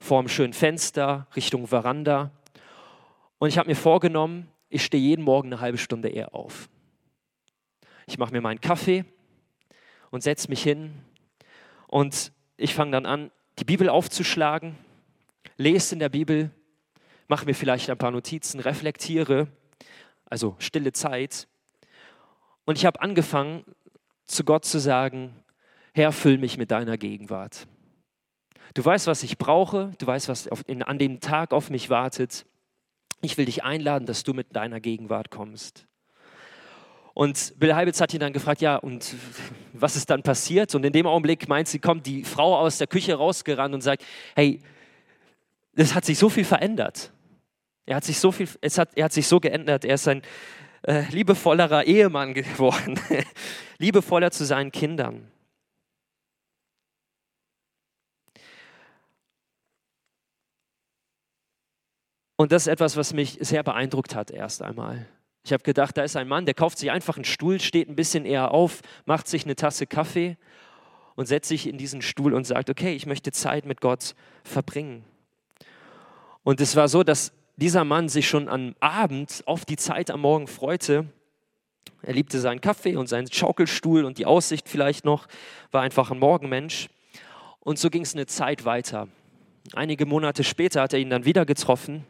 Vor 0.00 0.18
einem 0.18 0.28
schönen 0.28 0.52
Fenster, 0.52 1.26
Richtung 1.34 1.66
Veranda. 1.66 2.30
Und 3.38 3.48
ich 3.48 3.58
habe 3.58 3.68
mir 3.68 3.76
vorgenommen, 3.76 4.48
ich 4.68 4.84
stehe 4.84 5.02
jeden 5.02 5.24
Morgen 5.24 5.52
eine 5.52 5.60
halbe 5.60 5.78
Stunde 5.78 6.08
eher 6.08 6.34
auf. 6.34 6.68
Ich 8.06 8.18
mache 8.18 8.32
mir 8.32 8.40
meinen 8.40 8.60
Kaffee 8.60 9.04
und 10.10 10.22
setze 10.22 10.48
mich 10.48 10.62
hin 10.62 10.94
und 11.86 12.32
ich 12.56 12.74
fange 12.74 12.92
dann 12.92 13.06
an, 13.06 13.30
die 13.58 13.64
Bibel 13.64 13.88
aufzuschlagen, 13.88 14.76
lese 15.56 15.94
in 15.94 15.98
der 15.98 16.08
Bibel, 16.08 16.50
mache 17.28 17.44
mir 17.44 17.54
vielleicht 17.54 17.90
ein 17.90 17.98
paar 17.98 18.10
Notizen, 18.10 18.60
reflektiere, 18.60 19.48
also 20.24 20.56
stille 20.58 20.92
Zeit. 20.92 21.48
Und 22.64 22.78
ich 22.78 22.86
habe 22.86 23.00
angefangen, 23.00 23.64
zu 24.26 24.44
Gott 24.44 24.64
zu 24.64 24.78
sagen, 24.78 25.34
Herr, 25.94 26.12
füll 26.12 26.38
mich 26.38 26.58
mit 26.58 26.70
deiner 26.70 26.98
Gegenwart. 26.98 27.66
Du 28.74 28.84
weißt, 28.84 29.06
was 29.06 29.22
ich 29.22 29.38
brauche, 29.38 29.92
du 29.98 30.06
weißt, 30.06 30.28
was 30.28 30.48
auf, 30.48 30.62
in, 30.66 30.82
an 30.82 30.98
dem 30.98 31.20
Tag 31.20 31.52
auf 31.52 31.70
mich 31.70 31.90
wartet. 31.90 32.46
Ich 33.20 33.36
will 33.36 33.46
dich 33.46 33.64
einladen, 33.64 34.06
dass 34.06 34.22
du 34.22 34.32
mit 34.32 34.54
deiner 34.54 34.80
Gegenwart 34.80 35.30
kommst. 35.30 35.86
Und 37.14 37.54
Bill 37.58 37.74
Heibitz 37.74 38.00
hat 38.00 38.14
ihn 38.14 38.20
dann 38.20 38.32
gefragt, 38.32 38.60
ja, 38.60 38.76
und 38.76 39.16
was 39.72 39.96
ist 39.96 40.08
dann 40.08 40.22
passiert? 40.22 40.72
Und 40.76 40.84
in 40.84 40.92
dem 40.92 41.06
Augenblick 41.06 41.48
meint 41.48 41.66
sie, 41.66 41.80
kommt 41.80 42.06
die 42.06 42.22
Frau 42.22 42.56
aus 42.56 42.78
der 42.78 42.86
Küche 42.86 43.14
rausgerannt 43.14 43.74
und 43.74 43.80
sagt, 43.80 44.04
hey, 44.36 44.60
es 45.74 45.96
hat 45.96 46.04
sich 46.04 46.16
so 46.16 46.28
viel 46.28 46.44
verändert. 46.44 47.12
Er 47.86 47.96
hat 47.96 48.04
sich 48.04 48.20
so 48.20 48.30
viel, 48.30 48.48
es 48.60 48.78
hat, 48.78 48.90
er 48.94 49.06
hat 49.06 49.12
sich 49.12 49.26
so 49.26 49.40
geändert. 49.40 49.84
Er 49.84 49.94
ist 49.94 50.06
ein 50.06 50.22
äh, 50.82 51.02
liebevollerer 51.10 51.84
Ehemann 51.84 52.34
geworden, 52.34 53.00
liebevoller 53.78 54.30
zu 54.30 54.44
seinen 54.44 54.70
Kindern. 54.70 55.28
Und 62.40 62.52
das 62.52 62.62
ist 62.62 62.66
etwas, 62.68 62.96
was 62.96 63.12
mich 63.12 63.36
sehr 63.40 63.64
beeindruckt 63.64 64.14
hat 64.14 64.30
erst 64.30 64.62
einmal. 64.62 65.08
Ich 65.42 65.52
habe 65.52 65.64
gedacht, 65.64 65.96
da 65.96 66.04
ist 66.04 66.14
ein 66.14 66.28
Mann, 66.28 66.46
der 66.46 66.54
kauft 66.54 66.78
sich 66.78 66.88
einfach 66.92 67.16
einen 67.16 67.24
Stuhl, 67.24 67.58
steht 67.58 67.88
ein 67.88 67.96
bisschen 67.96 68.24
eher 68.24 68.52
auf, 68.52 68.80
macht 69.06 69.26
sich 69.26 69.44
eine 69.44 69.56
Tasse 69.56 69.88
Kaffee 69.88 70.36
und 71.16 71.26
setzt 71.26 71.48
sich 71.48 71.66
in 71.66 71.78
diesen 71.78 72.00
Stuhl 72.00 72.32
und 72.34 72.46
sagt, 72.46 72.70
okay, 72.70 72.94
ich 72.94 73.06
möchte 73.06 73.32
Zeit 73.32 73.66
mit 73.66 73.80
Gott 73.80 74.14
verbringen. 74.44 75.04
Und 76.44 76.60
es 76.60 76.76
war 76.76 76.86
so, 76.86 77.02
dass 77.02 77.32
dieser 77.56 77.82
Mann 77.82 78.08
sich 78.08 78.28
schon 78.28 78.48
am 78.48 78.76
Abend 78.78 79.42
auf 79.46 79.64
die 79.64 79.76
Zeit 79.76 80.08
am 80.08 80.20
Morgen 80.20 80.46
freute. 80.46 81.06
Er 82.02 82.12
liebte 82.14 82.38
seinen 82.38 82.60
Kaffee 82.60 82.94
und 82.94 83.08
seinen 83.08 83.32
Schaukelstuhl 83.32 84.04
und 84.04 84.16
die 84.16 84.26
Aussicht 84.26 84.68
vielleicht 84.68 85.04
noch, 85.04 85.26
war 85.72 85.82
einfach 85.82 86.12
ein 86.12 86.20
Morgenmensch. 86.20 86.88
Und 87.58 87.80
so 87.80 87.90
ging 87.90 88.02
es 88.02 88.14
eine 88.14 88.26
Zeit 88.26 88.64
weiter. 88.64 89.08
Einige 89.72 90.06
Monate 90.06 90.44
später 90.44 90.82
hat 90.82 90.92
er 90.92 91.00
ihn 91.00 91.10
dann 91.10 91.24
wieder 91.24 91.44
getroffen 91.44 92.06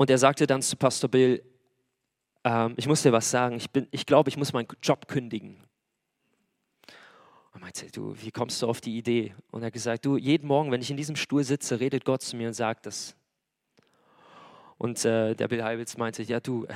und 0.00 0.08
er 0.08 0.16
sagte 0.16 0.46
dann 0.46 0.62
zu 0.62 0.78
Pastor 0.78 1.10
Bill, 1.10 1.42
ähm, 2.42 2.72
ich 2.78 2.88
muss 2.88 3.02
dir 3.02 3.12
was 3.12 3.30
sagen, 3.30 3.56
ich, 3.56 3.68
ich 3.90 4.06
glaube, 4.06 4.30
ich 4.30 4.38
muss 4.38 4.54
meinen 4.54 4.66
Job 4.82 5.06
kündigen. 5.08 5.62
Und 7.52 7.60
meinte, 7.60 7.84
du, 7.92 8.14
wie 8.18 8.30
kommst 8.30 8.62
du 8.62 8.66
auf 8.66 8.80
die 8.80 8.96
Idee? 8.96 9.34
Und 9.50 9.60
er 9.60 9.66
hat 9.66 9.74
gesagt, 9.74 10.06
du, 10.06 10.16
jeden 10.16 10.48
Morgen, 10.48 10.72
wenn 10.72 10.80
ich 10.80 10.90
in 10.90 10.96
diesem 10.96 11.16
Stuhl 11.16 11.44
sitze, 11.44 11.80
redet 11.80 12.06
Gott 12.06 12.22
zu 12.22 12.34
mir 12.34 12.48
und 12.48 12.54
sagt 12.54 12.86
das. 12.86 13.14
Und 14.78 15.04
äh, 15.04 15.34
der 15.34 15.48
Bill 15.48 15.62
Heibels 15.62 15.98
meinte, 15.98 16.22
ja 16.22 16.40
du, 16.40 16.66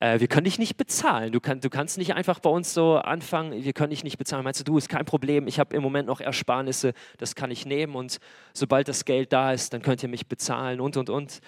äh, 0.00 0.18
wir 0.20 0.26
können 0.26 0.44
dich 0.44 0.58
nicht 0.58 0.78
bezahlen. 0.78 1.32
Du, 1.32 1.40
kann, 1.40 1.60
du, 1.60 1.68
kannst 1.68 1.98
nicht 1.98 2.14
einfach 2.14 2.38
bei 2.40 2.48
uns 2.48 2.72
so 2.72 2.96
anfangen, 2.96 3.62
wir 3.62 3.74
können 3.74 3.90
dich 3.90 4.04
nicht 4.04 4.16
bezahlen. 4.16 4.42
Meinst 4.42 4.60
du, 4.60 4.64
du, 4.64 4.78
ist 4.78 4.88
kein 4.88 5.04
Problem, 5.04 5.46
ich 5.48 5.60
habe 5.60 5.76
im 5.76 5.82
Moment 5.82 6.08
noch 6.08 6.22
Ersparnisse, 6.22 6.94
das 7.18 7.34
kann 7.34 7.50
ich 7.50 7.66
nehmen 7.66 7.94
und 7.94 8.20
sobald 8.54 8.88
das 8.88 9.04
Geld 9.04 9.34
da 9.34 9.52
ist, 9.52 9.74
dann 9.74 9.82
könnt 9.82 10.02
ihr 10.02 10.08
mich 10.08 10.26
bezahlen 10.28 10.80
und, 10.80 10.96
und, 10.96 11.10
und. 11.10 11.40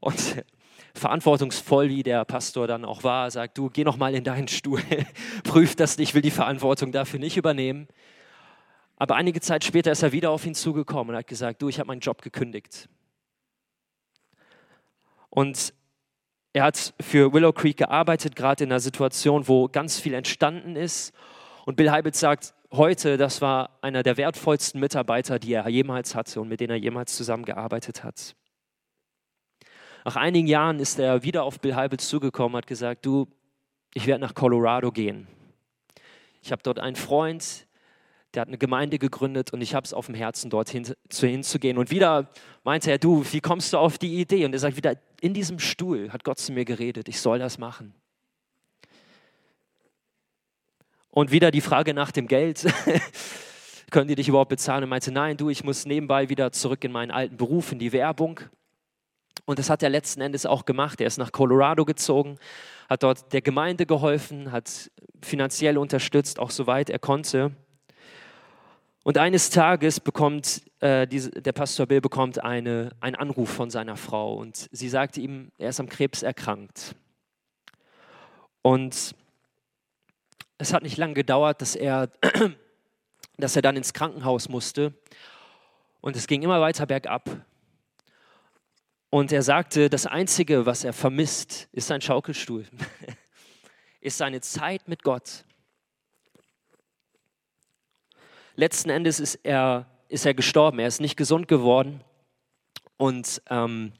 Und 0.00 0.44
verantwortungsvoll, 0.94 1.88
wie 1.88 2.02
der 2.02 2.24
Pastor 2.24 2.66
dann 2.66 2.84
auch 2.84 3.04
war, 3.04 3.30
sagt, 3.30 3.58
du, 3.58 3.70
geh 3.70 3.84
noch 3.84 3.96
mal 3.96 4.14
in 4.14 4.24
deinen 4.24 4.48
Stuhl, 4.48 4.82
prüf 5.44 5.76
das 5.76 5.98
nicht, 5.98 6.10
ich 6.10 6.14
will 6.14 6.22
die 6.22 6.30
Verantwortung 6.30 6.92
dafür 6.92 7.20
nicht 7.20 7.36
übernehmen. 7.36 7.88
Aber 8.96 9.14
einige 9.14 9.40
Zeit 9.40 9.64
später 9.64 9.92
ist 9.92 10.02
er 10.02 10.12
wieder 10.12 10.30
auf 10.30 10.44
ihn 10.44 10.54
zugekommen 10.54 11.10
und 11.10 11.16
hat 11.16 11.26
gesagt, 11.26 11.62
du, 11.62 11.68
ich 11.68 11.78
habe 11.78 11.86
meinen 11.86 12.00
Job 12.00 12.20
gekündigt. 12.20 12.88
Und 15.30 15.72
er 16.52 16.64
hat 16.64 16.94
für 17.00 17.32
Willow 17.32 17.52
Creek 17.52 17.76
gearbeitet, 17.76 18.34
gerade 18.34 18.64
in 18.64 18.72
einer 18.72 18.80
Situation, 18.80 19.46
wo 19.46 19.68
ganz 19.68 20.00
viel 20.00 20.14
entstanden 20.14 20.74
ist. 20.74 21.12
Und 21.66 21.76
Bill 21.76 21.90
Heibitz 21.90 22.18
sagt 22.18 22.54
heute, 22.72 23.16
das 23.16 23.40
war 23.40 23.78
einer 23.82 24.02
der 24.02 24.16
wertvollsten 24.16 24.80
Mitarbeiter, 24.80 25.38
die 25.38 25.52
er 25.52 25.68
jemals 25.68 26.14
hatte 26.14 26.40
und 26.40 26.48
mit 26.48 26.60
denen 26.60 26.70
er 26.70 26.76
jemals 26.76 27.14
zusammengearbeitet 27.14 28.02
hat. 28.02 28.34
Nach 30.04 30.16
einigen 30.16 30.46
Jahren 30.46 30.80
ist 30.80 30.98
er 30.98 31.22
wieder 31.22 31.44
auf 31.44 31.60
Bill 31.60 31.74
Heibels 31.74 32.08
zugekommen, 32.08 32.56
hat 32.56 32.66
gesagt, 32.66 33.04
du, 33.04 33.26
ich 33.94 34.06
werde 34.06 34.20
nach 34.20 34.34
Colorado 34.34 34.92
gehen. 34.92 35.26
Ich 36.42 36.52
habe 36.52 36.62
dort 36.62 36.78
einen 36.78 36.96
Freund, 36.96 37.66
der 38.34 38.42
hat 38.42 38.48
eine 38.48 38.58
Gemeinde 38.58 38.98
gegründet 38.98 39.52
und 39.52 39.60
ich 39.60 39.74
habe 39.74 39.84
es 39.84 39.94
auf 39.94 40.06
dem 40.06 40.14
Herzen, 40.14 40.50
dorthin 40.50 40.86
zu, 41.08 41.26
hinzugehen. 41.26 41.78
Und 41.78 41.90
wieder 41.90 42.30
meinte 42.62 42.90
er, 42.90 42.98
du, 42.98 43.24
wie 43.32 43.40
kommst 43.40 43.72
du 43.72 43.78
auf 43.78 43.98
die 43.98 44.20
Idee? 44.20 44.44
Und 44.44 44.52
er 44.52 44.58
sagt 44.58 44.76
wieder, 44.76 44.96
in 45.20 45.34
diesem 45.34 45.58
Stuhl 45.58 46.12
hat 46.12 46.24
Gott 46.24 46.38
zu 46.38 46.52
mir 46.52 46.64
geredet, 46.64 47.08
ich 47.08 47.20
soll 47.20 47.38
das 47.38 47.58
machen. 47.58 47.94
Und 51.10 51.32
wieder 51.32 51.50
die 51.50 51.62
Frage 51.62 51.94
nach 51.94 52.12
dem 52.12 52.28
Geld. 52.28 52.66
Können 53.90 54.08
die 54.08 54.14
dich 54.14 54.28
überhaupt 54.28 54.50
bezahlen? 54.50 54.84
Und 54.84 54.90
meinte, 54.90 55.10
nein, 55.10 55.36
du, 55.38 55.48
ich 55.48 55.64
muss 55.64 55.86
nebenbei 55.86 56.28
wieder 56.28 56.52
zurück 56.52 56.84
in 56.84 56.92
meinen 56.92 57.10
alten 57.10 57.38
Beruf, 57.38 57.72
in 57.72 57.78
die 57.78 57.92
Werbung. 57.92 58.40
Und 59.48 59.58
das 59.58 59.70
hat 59.70 59.82
er 59.82 59.88
letzten 59.88 60.20
Endes 60.20 60.44
auch 60.44 60.66
gemacht. 60.66 61.00
Er 61.00 61.06
ist 61.06 61.16
nach 61.16 61.32
Colorado 61.32 61.86
gezogen, 61.86 62.36
hat 62.86 63.02
dort 63.02 63.32
der 63.32 63.40
Gemeinde 63.40 63.86
geholfen, 63.86 64.52
hat 64.52 64.90
finanziell 65.22 65.78
unterstützt, 65.78 66.38
auch 66.38 66.50
soweit 66.50 66.90
er 66.90 66.98
konnte. 66.98 67.52
Und 69.04 69.16
eines 69.16 69.48
Tages 69.48 70.00
bekommt 70.00 70.60
äh, 70.80 71.06
diese, 71.06 71.30
der 71.30 71.52
Pastor 71.52 71.86
Bill 71.86 72.02
bekommt 72.02 72.44
eine, 72.44 72.90
einen 73.00 73.16
Anruf 73.16 73.48
von 73.48 73.70
seiner 73.70 73.96
Frau 73.96 74.34
und 74.34 74.68
sie 74.70 74.90
sagte 74.90 75.22
ihm, 75.22 75.50
er 75.56 75.70
ist 75.70 75.80
am 75.80 75.88
Krebs 75.88 76.22
erkrankt. 76.22 76.94
Und 78.60 79.14
es 80.58 80.74
hat 80.74 80.82
nicht 80.82 80.98
lange 80.98 81.14
gedauert, 81.14 81.62
dass 81.62 81.74
er, 81.74 82.10
dass 83.38 83.56
er 83.56 83.62
dann 83.62 83.78
ins 83.78 83.94
Krankenhaus 83.94 84.50
musste. 84.50 84.92
Und 86.02 86.16
es 86.16 86.26
ging 86.26 86.42
immer 86.42 86.60
weiter 86.60 86.84
bergab. 86.84 87.30
Und 89.10 89.32
er 89.32 89.42
sagte, 89.42 89.88
das 89.88 90.06
Einzige, 90.06 90.66
was 90.66 90.84
er 90.84 90.92
vermisst, 90.92 91.68
ist 91.72 91.86
sein 91.86 92.02
Schaukelstuhl, 92.02 92.66
ist 94.00 94.18
seine 94.18 94.40
Zeit 94.42 94.86
mit 94.86 95.02
Gott. 95.02 95.44
Letzten 98.54 98.90
Endes 98.90 99.18
ist 99.18 99.36
er, 99.44 99.86
ist 100.08 100.26
er 100.26 100.34
gestorben, 100.34 100.78
er 100.78 100.88
ist 100.88 101.00
nicht 101.00 101.16
gesund 101.16 101.48
geworden. 101.48 102.02
Und 102.98 103.40
ähm, 103.48 103.92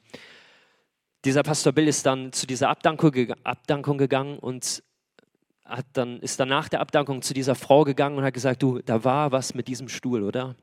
dieser 1.24 1.42
Pastor 1.42 1.72
Bill 1.72 1.88
ist 1.88 2.04
dann 2.04 2.32
zu 2.32 2.46
dieser 2.46 2.68
Abdankung, 2.68 3.32
Abdankung 3.44 3.96
gegangen 3.96 4.38
und 4.38 4.82
hat 5.64 5.86
dann, 5.94 6.20
ist 6.20 6.38
dann 6.38 6.48
nach 6.48 6.68
der 6.68 6.80
Abdankung 6.80 7.22
zu 7.22 7.32
dieser 7.32 7.54
Frau 7.54 7.84
gegangen 7.84 8.18
und 8.18 8.24
hat 8.24 8.34
gesagt, 8.34 8.62
du, 8.62 8.80
da 8.80 9.04
war 9.04 9.32
was 9.32 9.54
mit 9.54 9.68
diesem 9.68 9.88
Stuhl, 9.88 10.22
oder? 10.22 10.54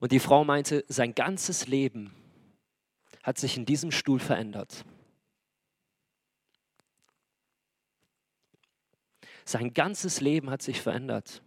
Und 0.00 0.12
die 0.12 0.20
Frau 0.20 0.44
meinte, 0.44 0.84
sein 0.88 1.14
ganzes 1.14 1.66
Leben 1.66 2.14
hat 3.22 3.38
sich 3.38 3.56
in 3.56 3.66
diesem 3.66 3.90
Stuhl 3.90 4.18
verändert. 4.18 4.84
Sein 9.44 9.74
ganzes 9.74 10.20
Leben 10.20 10.50
hat 10.50 10.62
sich 10.62 10.80
verändert, 10.80 11.42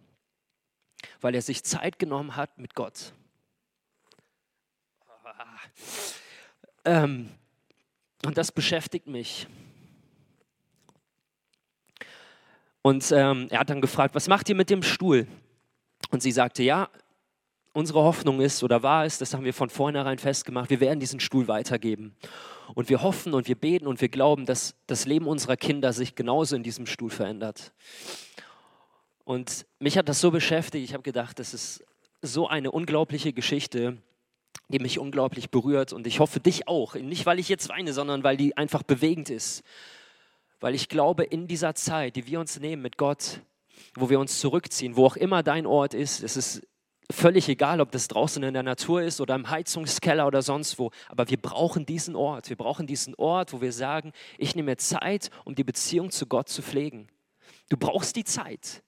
weil 1.20 1.34
er 1.34 1.42
sich 1.42 1.64
Zeit 1.64 1.98
genommen 1.98 2.36
hat 2.36 2.58
mit 2.58 2.74
Gott. 2.74 3.14
Ähm, 6.84 7.30
und 8.24 8.36
das 8.36 8.52
beschäftigt 8.52 9.06
mich. 9.06 9.46
Und 12.82 13.10
ähm, 13.12 13.48
er 13.50 13.60
hat 13.60 13.70
dann 13.70 13.80
gefragt, 13.80 14.14
was 14.14 14.28
macht 14.28 14.48
ihr 14.50 14.54
mit 14.54 14.68
dem 14.68 14.82
Stuhl? 14.82 15.26
Und 16.10 16.22
sie 16.22 16.32
sagte, 16.32 16.62
ja, 16.62 16.90
unsere 17.74 18.02
Hoffnung 18.02 18.40
ist 18.40 18.62
oder 18.62 18.82
war 18.82 19.04
es, 19.04 19.18
das 19.18 19.34
haben 19.34 19.44
wir 19.44 19.52
von 19.52 19.68
vornherein 19.68 20.18
festgemacht, 20.18 20.70
wir 20.70 20.80
werden 20.80 21.00
diesen 21.00 21.20
Stuhl 21.20 21.48
weitergeben. 21.48 22.16
Und 22.74 22.88
wir 22.88 23.02
hoffen 23.02 23.34
und 23.34 23.46
wir 23.46 23.56
beten 23.56 23.86
und 23.86 24.00
wir 24.00 24.08
glauben, 24.08 24.46
dass 24.46 24.74
das 24.86 25.04
Leben 25.04 25.26
unserer 25.26 25.56
Kinder 25.58 25.92
sich 25.92 26.14
genauso 26.14 26.56
in 26.56 26.62
diesem 26.62 26.86
Stuhl 26.86 27.10
verändert. 27.10 27.72
Und 29.24 29.66
mich 29.78 29.98
hat 29.98 30.08
das 30.08 30.20
so 30.20 30.30
beschäftigt, 30.30 30.84
ich 30.84 30.94
habe 30.94 31.02
gedacht, 31.02 31.38
das 31.38 31.52
ist 31.52 31.84
so 32.22 32.48
eine 32.48 32.70
unglaubliche 32.70 33.32
Geschichte, 33.32 33.98
die 34.68 34.78
mich 34.78 34.98
unglaublich 34.98 35.50
berührt 35.50 35.92
und 35.92 36.06
ich 36.06 36.20
hoffe 36.20 36.40
dich 36.40 36.68
auch. 36.68 36.94
Nicht, 36.94 37.26
weil 37.26 37.38
ich 37.38 37.48
jetzt 37.48 37.68
weine, 37.68 37.92
sondern 37.92 38.24
weil 38.24 38.36
die 38.36 38.56
einfach 38.56 38.82
bewegend 38.82 39.28
ist. 39.28 39.62
Weil 40.60 40.74
ich 40.74 40.88
glaube, 40.88 41.24
in 41.24 41.46
dieser 41.46 41.74
Zeit, 41.74 42.16
die 42.16 42.26
wir 42.26 42.40
uns 42.40 42.58
nehmen 42.60 42.80
mit 42.80 42.96
Gott, 42.96 43.40
wo 43.94 44.08
wir 44.08 44.20
uns 44.20 44.40
zurückziehen, 44.40 44.96
wo 44.96 45.04
auch 45.04 45.16
immer 45.16 45.42
dein 45.42 45.66
Ort 45.66 45.92
ist. 45.92 46.22
Es 46.22 46.36
ist 46.36 46.62
völlig 47.10 47.48
egal, 47.48 47.80
ob 47.80 47.90
das 47.90 48.08
draußen 48.08 48.42
in 48.42 48.54
der 48.54 48.62
Natur 48.62 49.02
ist 49.02 49.20
oder 49.20 49.34
im 49.34 49.50
Heizungskeller 49.50 50.26
oder 50.26 50.42
sonst 50.42 50.78
wo. 50.78 50.90
Aber 51.08 51.28
wir 51.28 51.36
brauchen 51.36 51.86
diesen 51.86 52.16
Ort. 52.16 52.48
Wir 52.48 52.56
brauchen 52.56 52.86
diesen 52.86 53.14
Ort, 53.16 53.52
wo 53.52 53.60
wir 53.60 53.72
sagen, 53.72 54.12
ich 54.38 54.54
nehme 54.54 54.72
mir 54.72 54.76
Zeit, 54.76 55.30
um 55.44 55.54
die 55.54 55.64
Beziehung 55.64 56.10
zu 56.10 56.26
Gott 56.26 56.48
zu 56.48 56.62
pflegen. 56.62 57.08
Du 57.68 57.76
brauchst 57.76 58.16
die 58.16 58.24
Zeit. 58.24 58.82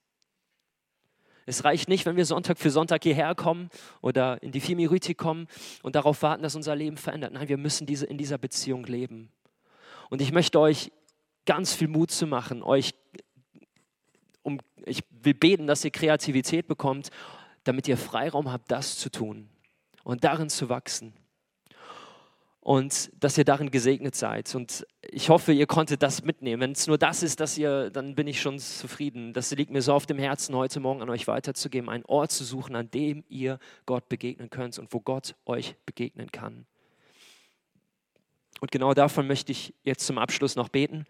Es 1.45 1.63
reicht 1.63 1.87
nicht, 1.87 2.05
wenn 2.05 2.17
wir 2.17 2.25
Sonntag 2.25 2.59
für 2.59 2.71
Sonntag 2.71 3.03
hierher 3.03 3.33
kommen 3.33 3.69
oder 4.01 4.43
in 4.43 4.51
die 4.51 4.59
Fimiriti 4.59 5.15
kommen 5.15 5.47
und 5.81 5.95
darauf 5.95 6.21
warten, 6.21 6.43
dass 6.43 6.55
unser 6.55 6.75
Leben 6.75 6.97
verändert. 6.97 7.31
Nein, 7.31 7.47
wir 7.47 7.57
müssen 7.57 7.87
diese, 7.87 8.05
in 8.05 8.17
dieser 8.17 8.37
Beziehung 8.37 8.83
leben. 8.83 9.31
Und 10.09 10.21
ich 10.21 10.33
möchte 10.33 10.59
euch 10.59 10.91
ganz 11.45 11.73
viel 11.73 11.87
Mut 11.87 12.11
zu 12.11 12.27
machen, 12.27 12.63
euch 12.63 12.93
um, 14.43 14.59
ich 14.85 15.03
will 15.09 15.33
beten, 15.33 15.67
dass 15.67 15.83
ihr 15.83 15.91
Kreativität 15.91 16.67
bekommt, 16.67 17.09
damit 17.67 17.87
ihr 17.87 17.97
Freiraum 17.97 18.51
habt, 18.51 18.71
das 18.71 18.97
zu 18.97 19.09
tun 19.09 19.49
und 20.03 20.23
darin 20.23 20.49
zu 20.49 20.69
wachsen 20.69 21.13
und 22.67 23.11
dass 23.23 23.37
ihr 23.37 23.45
darin 23.45 23.71
gesegnet 23.71 24.13
seid. 24.13 24.53
Und 24.53 24.85
ich 25.01 25.29
hoffe, 25.29 25.53
ihr 25.53 25.67
konntet 25.67 26.03
das 26.03 26.23
mitnehmen. 26.23 26.61
Wenn 26.61 26.71
es 26.73 26.85
nur 26.85 26.97
das 26.97 27.23
ist, 27.23 27.39
dass 27.39 27.57
ihr, 27.57 27.89
dann 27.89 28.13
bin 28.13 28.27
ich 28.27 28.41
schon 28.41 28.59
zufrieden. 28.59 29.31
Das 29.31 29.51
liegt 29.51 29.71
mir 29.71 29.81
so 29.81 29.93
auf 29.93 30.05
dem 30.05 30.19
Herzen, 30.19 30.53
heute 30.53 30.81
Morgen 30.81 31.01
an 31.01 31.09
euch 31.09 31.27
weiterzugeben, 31.27 31.89
einen 31.89 32.03
Ort 32.03 32.31
zu 32.31 32.43
suchen, 32.43 32.75
an 32.75 32.91
dem 32.91 33.23
ihr 33.29 33.59
Gott 33.85 34.09
begegnen 34.09 34.49
könnt 34.49 34.77
und 34.79 34.93
wo 34.93 34.99
Gott 34.99 35.35
euch 35.45 35.75
begegnen 35.85 36.29
kann. 36.29 36.65
Und 38.59 38.69
genau 38.69 38.93
davon 38.93 39.27
möchte 39.27 39.53
ich 39.53 39.73
jetzt 39.83 40.05
zum 40.05 40.17
Abschluss 40.17 40.57
noch 40.57 40.67
beten 40.67 41.05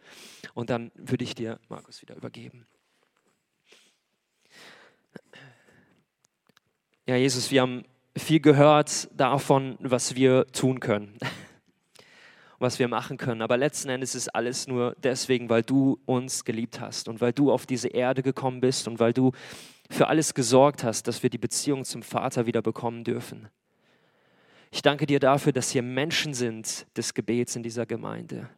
und 0.53 0.69
dann 0.69 0.91
würde 0.93 1.23
ich 1.23 1.33
dir, 1.33 1.59
Markus, 1.69 2.03
wieder 2.03 2.15
übergeben. 2.15 2.67
Ja, 7.09 7.15
Jesus, 7.15 7.51
wir 7.51 7.61
haben 7.61 7.85
viel 8.17 8.41
gehört 8.41 9.07
davon, 9.17 9.77
was 9.79 10.15
wir 10.15 10.45
tun 10.47 10.81
können 10.81 11.17
was 12.59 12.79
wir 12.79 12.89
machen 12.89 13.15
können. 13.15 13.41
Aber 13.41 13.55
letzten 13.55 13.87
Endes 13.87 14.13
ist 14.13 14.27
alles 14.35 14.67
nur 14.67 14.93
deswegen, 15.03 15.49
weil 15.49 15.61
du 15.61 16.01
uns 16.05 16.43
geliebt 16.43 16.81
hast 16.81 17.07
und 17.07 17.21
weil 17.21 17.31
du 17.31 17.49
auf 17.49 17.65
diese 17.65 17.87
Erde 17.87 18.23
gekommen 18.23 18.59
bist 18.59 18.89
und 18.89 18.99
weil 18.99 19.13
du 19.13 19.31
für 19.89 20.07
alles 20.07 20.33
gesorgt 20.33 20.83
hast, 20.83 21.07
dass 21.07 21.23
wir 21.23 21.29
die 21.29 21.37
Beziehung 21.37 21.85
zum 21.85 22.03
Vater 22.03 22.45
wieder 22.45 22.61
bekommen 22.61 23.05
dürfen. 23.05 23.47
Ich 24.71 24.81
danke 24.81 25.05
dir 25.05 25.21
dafür, 25.21 25.53
dass 25.53 25.71
hier 25.71 25.83
Menschen 25.83 26.33
sind 26.33 26.87
des 26.97 27.13
Gebets 27.13 27.55
in 27.55 27.63
dieser 27.63 27.85
Gemeinde 27.85 28.49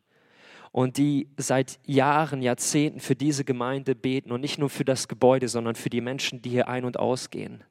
und 0.71 0.97
die 0.97 1.27
seit 1.38 1.77
Jahren, 1.85 2.41
Jahrzehnten 2.41 2.99
für 2.99 3.15
diese 3.15 3.43
Gemeinde 3.43 3.93
beten 3.93 4.31
und 4.31 4.41
nicht 4.41 4.57
nur 4.57 4.71
für 4.71 4.85
das 4.85 5.07
Gebäude, 5.07 5.47
sondern 5.47 5.75
für 5.75 5.91
die 5.91 6.01
Menschen, 6.01 6.41
die 6.41 6.49
hier 6.49 6.67
ein- 6.67 6.85
und 6.85 6.97
ausgehen. 6.97 7.63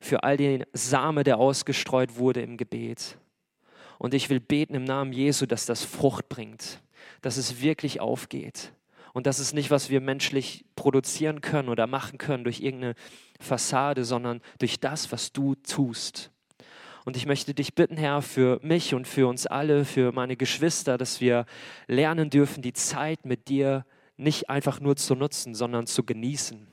Für 0.00 0.24
all 0.24 0.36
den 0.36 0.64
Same, 0.72 1.24
der 1.24 1.38
ausgestreut 1.38 2.16
wurde 2.16 2.40
im 2.40 2.56
Gebet. 2.56 3.18
Und 3.98 4.14
ich 4.14 4.30
will 4.30 4.40
beten 4.40 4.74
im 4.74 4.84
Namen 4.84 5.12
Jesu, 5.12 5.46
dass 5.46 5.66
das 5.66 5.84
Frucht 5.84 6.28
bringt, 6.28 6.80
dass 7.20 7.36
es 7.36 7.60
wirklich 7.60 8.00
aufgeht. 8.00 8.72
Und 9.12 9.26
das 9.26 9.40
ist 9.40 9.52
nicht, 9.52 9.70
was 9.70 9.90
wir 9.90 10.00
menschlich 10.00 10.64
produzieren 10.76 11.40
können 11.40 11.68
oder 11.68 11.86
machen 11.86 12.16
können 12.16 12.44
durch 12.44 12.60
irgendeine 12.60 12.94
Fassade, 13.40 14.04
sondern 14.04 14.40
durch 14.58 14.80
das, 14.80 15.12
was 15.12 15.32
du 15.32 15.54
tust. 15.56 16.30
Und 17.04 17.16
ich 17.16 17.26
möchte 17.26 17.54
dich 17.54 17.74
bitten, 17.74 17.96
Herr, 17.96 18.22
für 18.22 18.60
mich 18.62 18.94
und 18.94 19.08
für 19.08 19.26
uns 19.26 19.46
alle, 19.46 19.84
für 19.84 20.12
meine 20.12 20.36
Geschwister, 20.36 20.96
dass 20.96 21.20
wir 21.20 21.44
lernen 21.86 22.30
dürfen, 22.30 22.62
die 22.62 22.72
Zeit 22.72 23.24
mit 23.24 23.48
dir 23.48 23.84
nicht 24.16 24.50
einfach 24.50 24.80
nur 24.80 24.96
zu 24.96 25.14
nutzen, 25.14 25.54
sondern 25.54 25.86
zu 25.86 26.04
genießen. 26.04 26.66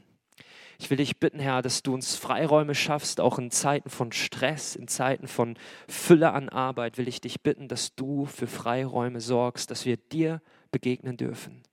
Ich 0.80 0.90
will 0.90 0.98
dich 0.98 1.18
bitten, 1.18 1.40
Herr, 1.40 1.62
dass 1.62 1.82
du 1.82 1.94
uns 1.94 2.16
Freiräume 2.16 2.76
schaffst, 2.76 3.20
auch 3.20 3.40
in 3.40 3.50
Zeiten 3.50 3.90
von 3.90 4.12
Stress, 4.12 4.76
in 4.76 4.88
Zeiten 4.88 5.28
von 5.28 5.58
Fülle 5.88 6.32
an 6.34 6.50
Arbeit, 6.50 6.98
will 6.98 7.08
ich 7.08 7.20
dich 7.20 7.42
bitten, 7.42 7.68
dass 7.68 7.96
du 7.96 8.26
für 8.26 8.48
Freiräume 8.48 9.20
sorgst, 9.20 9.72
dass 9.72 9.86
wir 9.86 9.98
dir 9.98 10.42
begegnen 10.72 11.18
dürfen. 11.18 11.64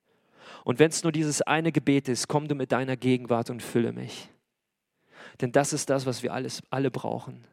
Und 0.64 0.78
wenn 0.78 0.88
es 0.88 1.02
nur 1.02 1.12
dieses 1.12 1.42
eine 1.42 1.72
Gebet 1.72 2.08
ist, 2.08 2.28
komm 2.28 2.48
du 2.48 2.54
mit 2.54 2.72
deiner 2.72 2.96
Gegenwart 2.96 3.50
und 3.50 3.62
fülle 3.62 3.92
mich. 3.92 4.30
Denn 5.40 5.52
das 5.52 5.72
ist 5.72 5.90
das, 5.90 6.06
was 6.06 6.22
wir 6.22 6.32
alles, 6.32 6.62
alle 6.70 6.90
brauchen. 6.90 7.46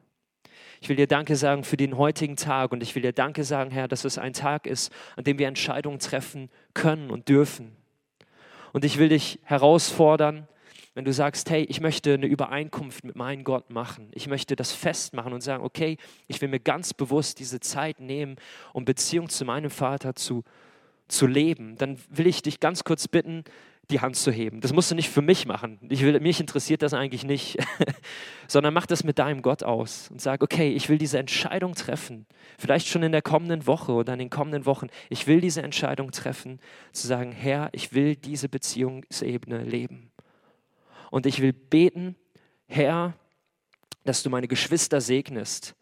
Ich 0.79 0.89
will 0.89 0.95
dir 0.95 1.07
Danke 1.07 1.35
sagen 1.35 1.63
für 1.63 1.77
den 1.77 1.97
heutigen 1.97 2.37
Tag 2.37 2.71
und 2.71 2.81
ich 2.81 2.95
will 2.95 3.01
dir 3.01 3.13
Danke 3.13 3.43
sagen, 3.43 3.71
Herr, 3.71 3.87
dass 3.87 4.05
es 4.05 4.17
ein 4.17 4.33
Tag 4.33 4.65
ist, 4.65 4.91
an 5.15 5.23
dem 5.23 5.37
wir 5.37 5.47
Entscheidungen 5.47 5.99
treffen 5.99 6.49
können 6.73 7.11
und 7.11 7.27
dürfen. 7.29 7.75
Und 8.73 8.85
ich 8.85 8.97
will 8.97 9.09
dich 9.09 9.39
herausfordern, 9.43 10.47
wenn 10.93 11.05
du 11.05 11.13
sagst, 11.13 11.49
hey, 11.49 11.63
ich 11.63 11.79
möchte 11.79 12.13
eine 12.13 12.25
Übereinkunft 12.25 13.03
mit 13.03 13.15
meinem 13.15 13.43
Gott 13.43 13.69
machen, 13.69 14.09
ich 14.13 14.27
möchte 14.27 14.55
das 14.55 14.73
festmachen 14.73 15.33
und 15.33 15.41
sagen, 15.41 15.63
okay, 15.63 15.97
ich 16.27 16.41
will 16.41 16.49
mir 16.49 16.59
ganz 16.59 16.93
bewusst 16.93 17.39
diese 17.39 17.59
Zeit 17.59 17.99
nehmen, 17.99 18.35
um 18.73 18.83
Beziehung 18.83 19.29
zu 19.29 19.45
meinem 19.45 19.69
Vater 19.69 20.15
zu, 20.15 20.43
zu 21.07 21.27
leben, 21.27 21.77
dann 21.77 21.97
will 22.09 22.27
ich 22.27 22.41
dich 22.41 22.59
ganz 22.59 22.83
kurz 22.83 23.07
bitten, 23.07 23.43
die 23.91 23.99
Hand 23.99 24.15
zu 24.15 24.31
heben. 24.31 24.61
Das 24.61 24.73
musst 24.73 24.89
du 24.89 24.95
nicht 24.95 25.09
für 25.09 25.21
mich 25.21 25.45
machen. 25.45 25.79
Ich 25.89 26.01
will, 26.01 26.19
mich 26.19 26.39
interessiert 26.39 26.81
das 26.81 26.93
eigentlich 26.93 27.23
nicht, 27.23 27.57
sondern 28.47 28.73
mach 28.73 28.85
das 28.85 29.03
mit 29.03 29.19
deinem 29.19 29.41
Gott 29.41 29.63
aus 29.63 30.09
und 30.09 30.21
sag, 30.21 30.41
okay, 30.43 30.71
ich 30.71 30.89
will 30.89 30.97
diese 30.97 31.19
Entscheidung 31.19 31.75
treffen. 31.75 32.25
Vielleicht 32.57 32.87
schon 32.87 33.03
in 33.03 33.11
der 33.11 33.21
kommenden 33.21 33.67
Woche 33.67 33.91
oder 33.91 34.13
in 34.13 34.19
den 34.19 34.29
kommenden 34.29 34.65
Wochen. 34.65 34.87
Ich 35.09 35.27
will 35.27 35.41
diese 35.41 35.61
Entscheidung 35.61 36.11
treffen, 36.11 36.59
zu 36.93 37.07
sagen, 37.07 37.31
Herr, 37.31 37.69
ich 37.73 37.93
will 37.93 38.15
diese 38.15 38.49
Beziehungsebene 38.49 39.63
leben. 39.63 40.10
Und 41.11 41.27
ich 41.27 41.41
will 41.41 41.53
beten, 41.53 42.15
Herr, 42.65 43.13
dass 44.03 44.23
du 44.23 44.31
meine 44.31 44.47
Geschwister 44.47 45.01
segnest 45.01 45.75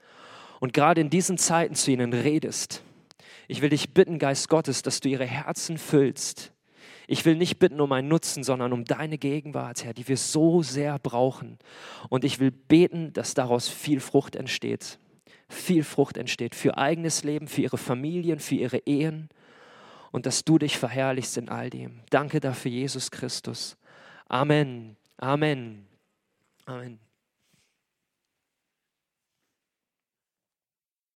und 0.59 0.73
gerade 0.73 0.99
in 0.99 1.09
diesen 1.09 1.37
Zeiten 1.37 1.75
zu 1.75 1.91
ihnen 1.91 2.11
redest. 2.11 2.83
Ich 3.47 3.61
will 3.61 3.69
dich 3.69 3.93
bitten, 3.93 4.19
Geist 4.19 4.49
Gottes, 4.49 4.81
dass 4.81 4.99
du 4.99 5.07
ihre 5.07 5.25
Herzen 5.25 5.77
füllst. 5.77 6.51
Ich 7.07 7.25
will 7.25 7.35
nicht 7.35 7.57
bitten 7.57 7.79
um 7.79 7.91
einen 7.91 8.07
Nutzen, 8.07 8.43
sondern 8.43 8.73
um 8.73 8.85
deine 8.85 9.17
Gegenwart, 9.17 9.83
Herr, 9.83 9.93
die 9.93 10.07
wir 10.07 10.17
so 10.17 10.61
sehr 10.61 10.99
brauchen. 10.99 11.57
Und 12.09 12.23
ich 12.23 12.39
will 12.39 12.51
beten, 12.51 13.13
dass 13.13 13.33
daraus 13.33 13.67
viel 13.67 13.99
Frucht 13.99 14.35
entsteht. 14.35 14.99
Viel 15.47 15.83
Frucht 15.83 16.17
entsteht 16.17 16.53
für 16.53 16.77
eigenes 16.77 17.23
Leben, 17.23 17.47
für 17.47 17.61
ihre 17.61 17.79
Familien, 17.79 18.39
für 18.39 18.55
ihre 18.55 18.77
Ehen. 18.79 19.29
Und 20.11 20.25
dass 20.25 20.43
du 20.43 20.59
dich 20.59 20.77
verherrlichst 20.77 21.37
in 21.37 21.49
all 21.49 21.69
dem. 21.69 22.01
Danke 22.09 22.39
dafür, 22.39 22.71
Jesus 22.71 23.09
Christus. 23.09 23.77
Amen. 24.27 24.98
Amen. 25.21 25.86
Amen. 26.67 27.08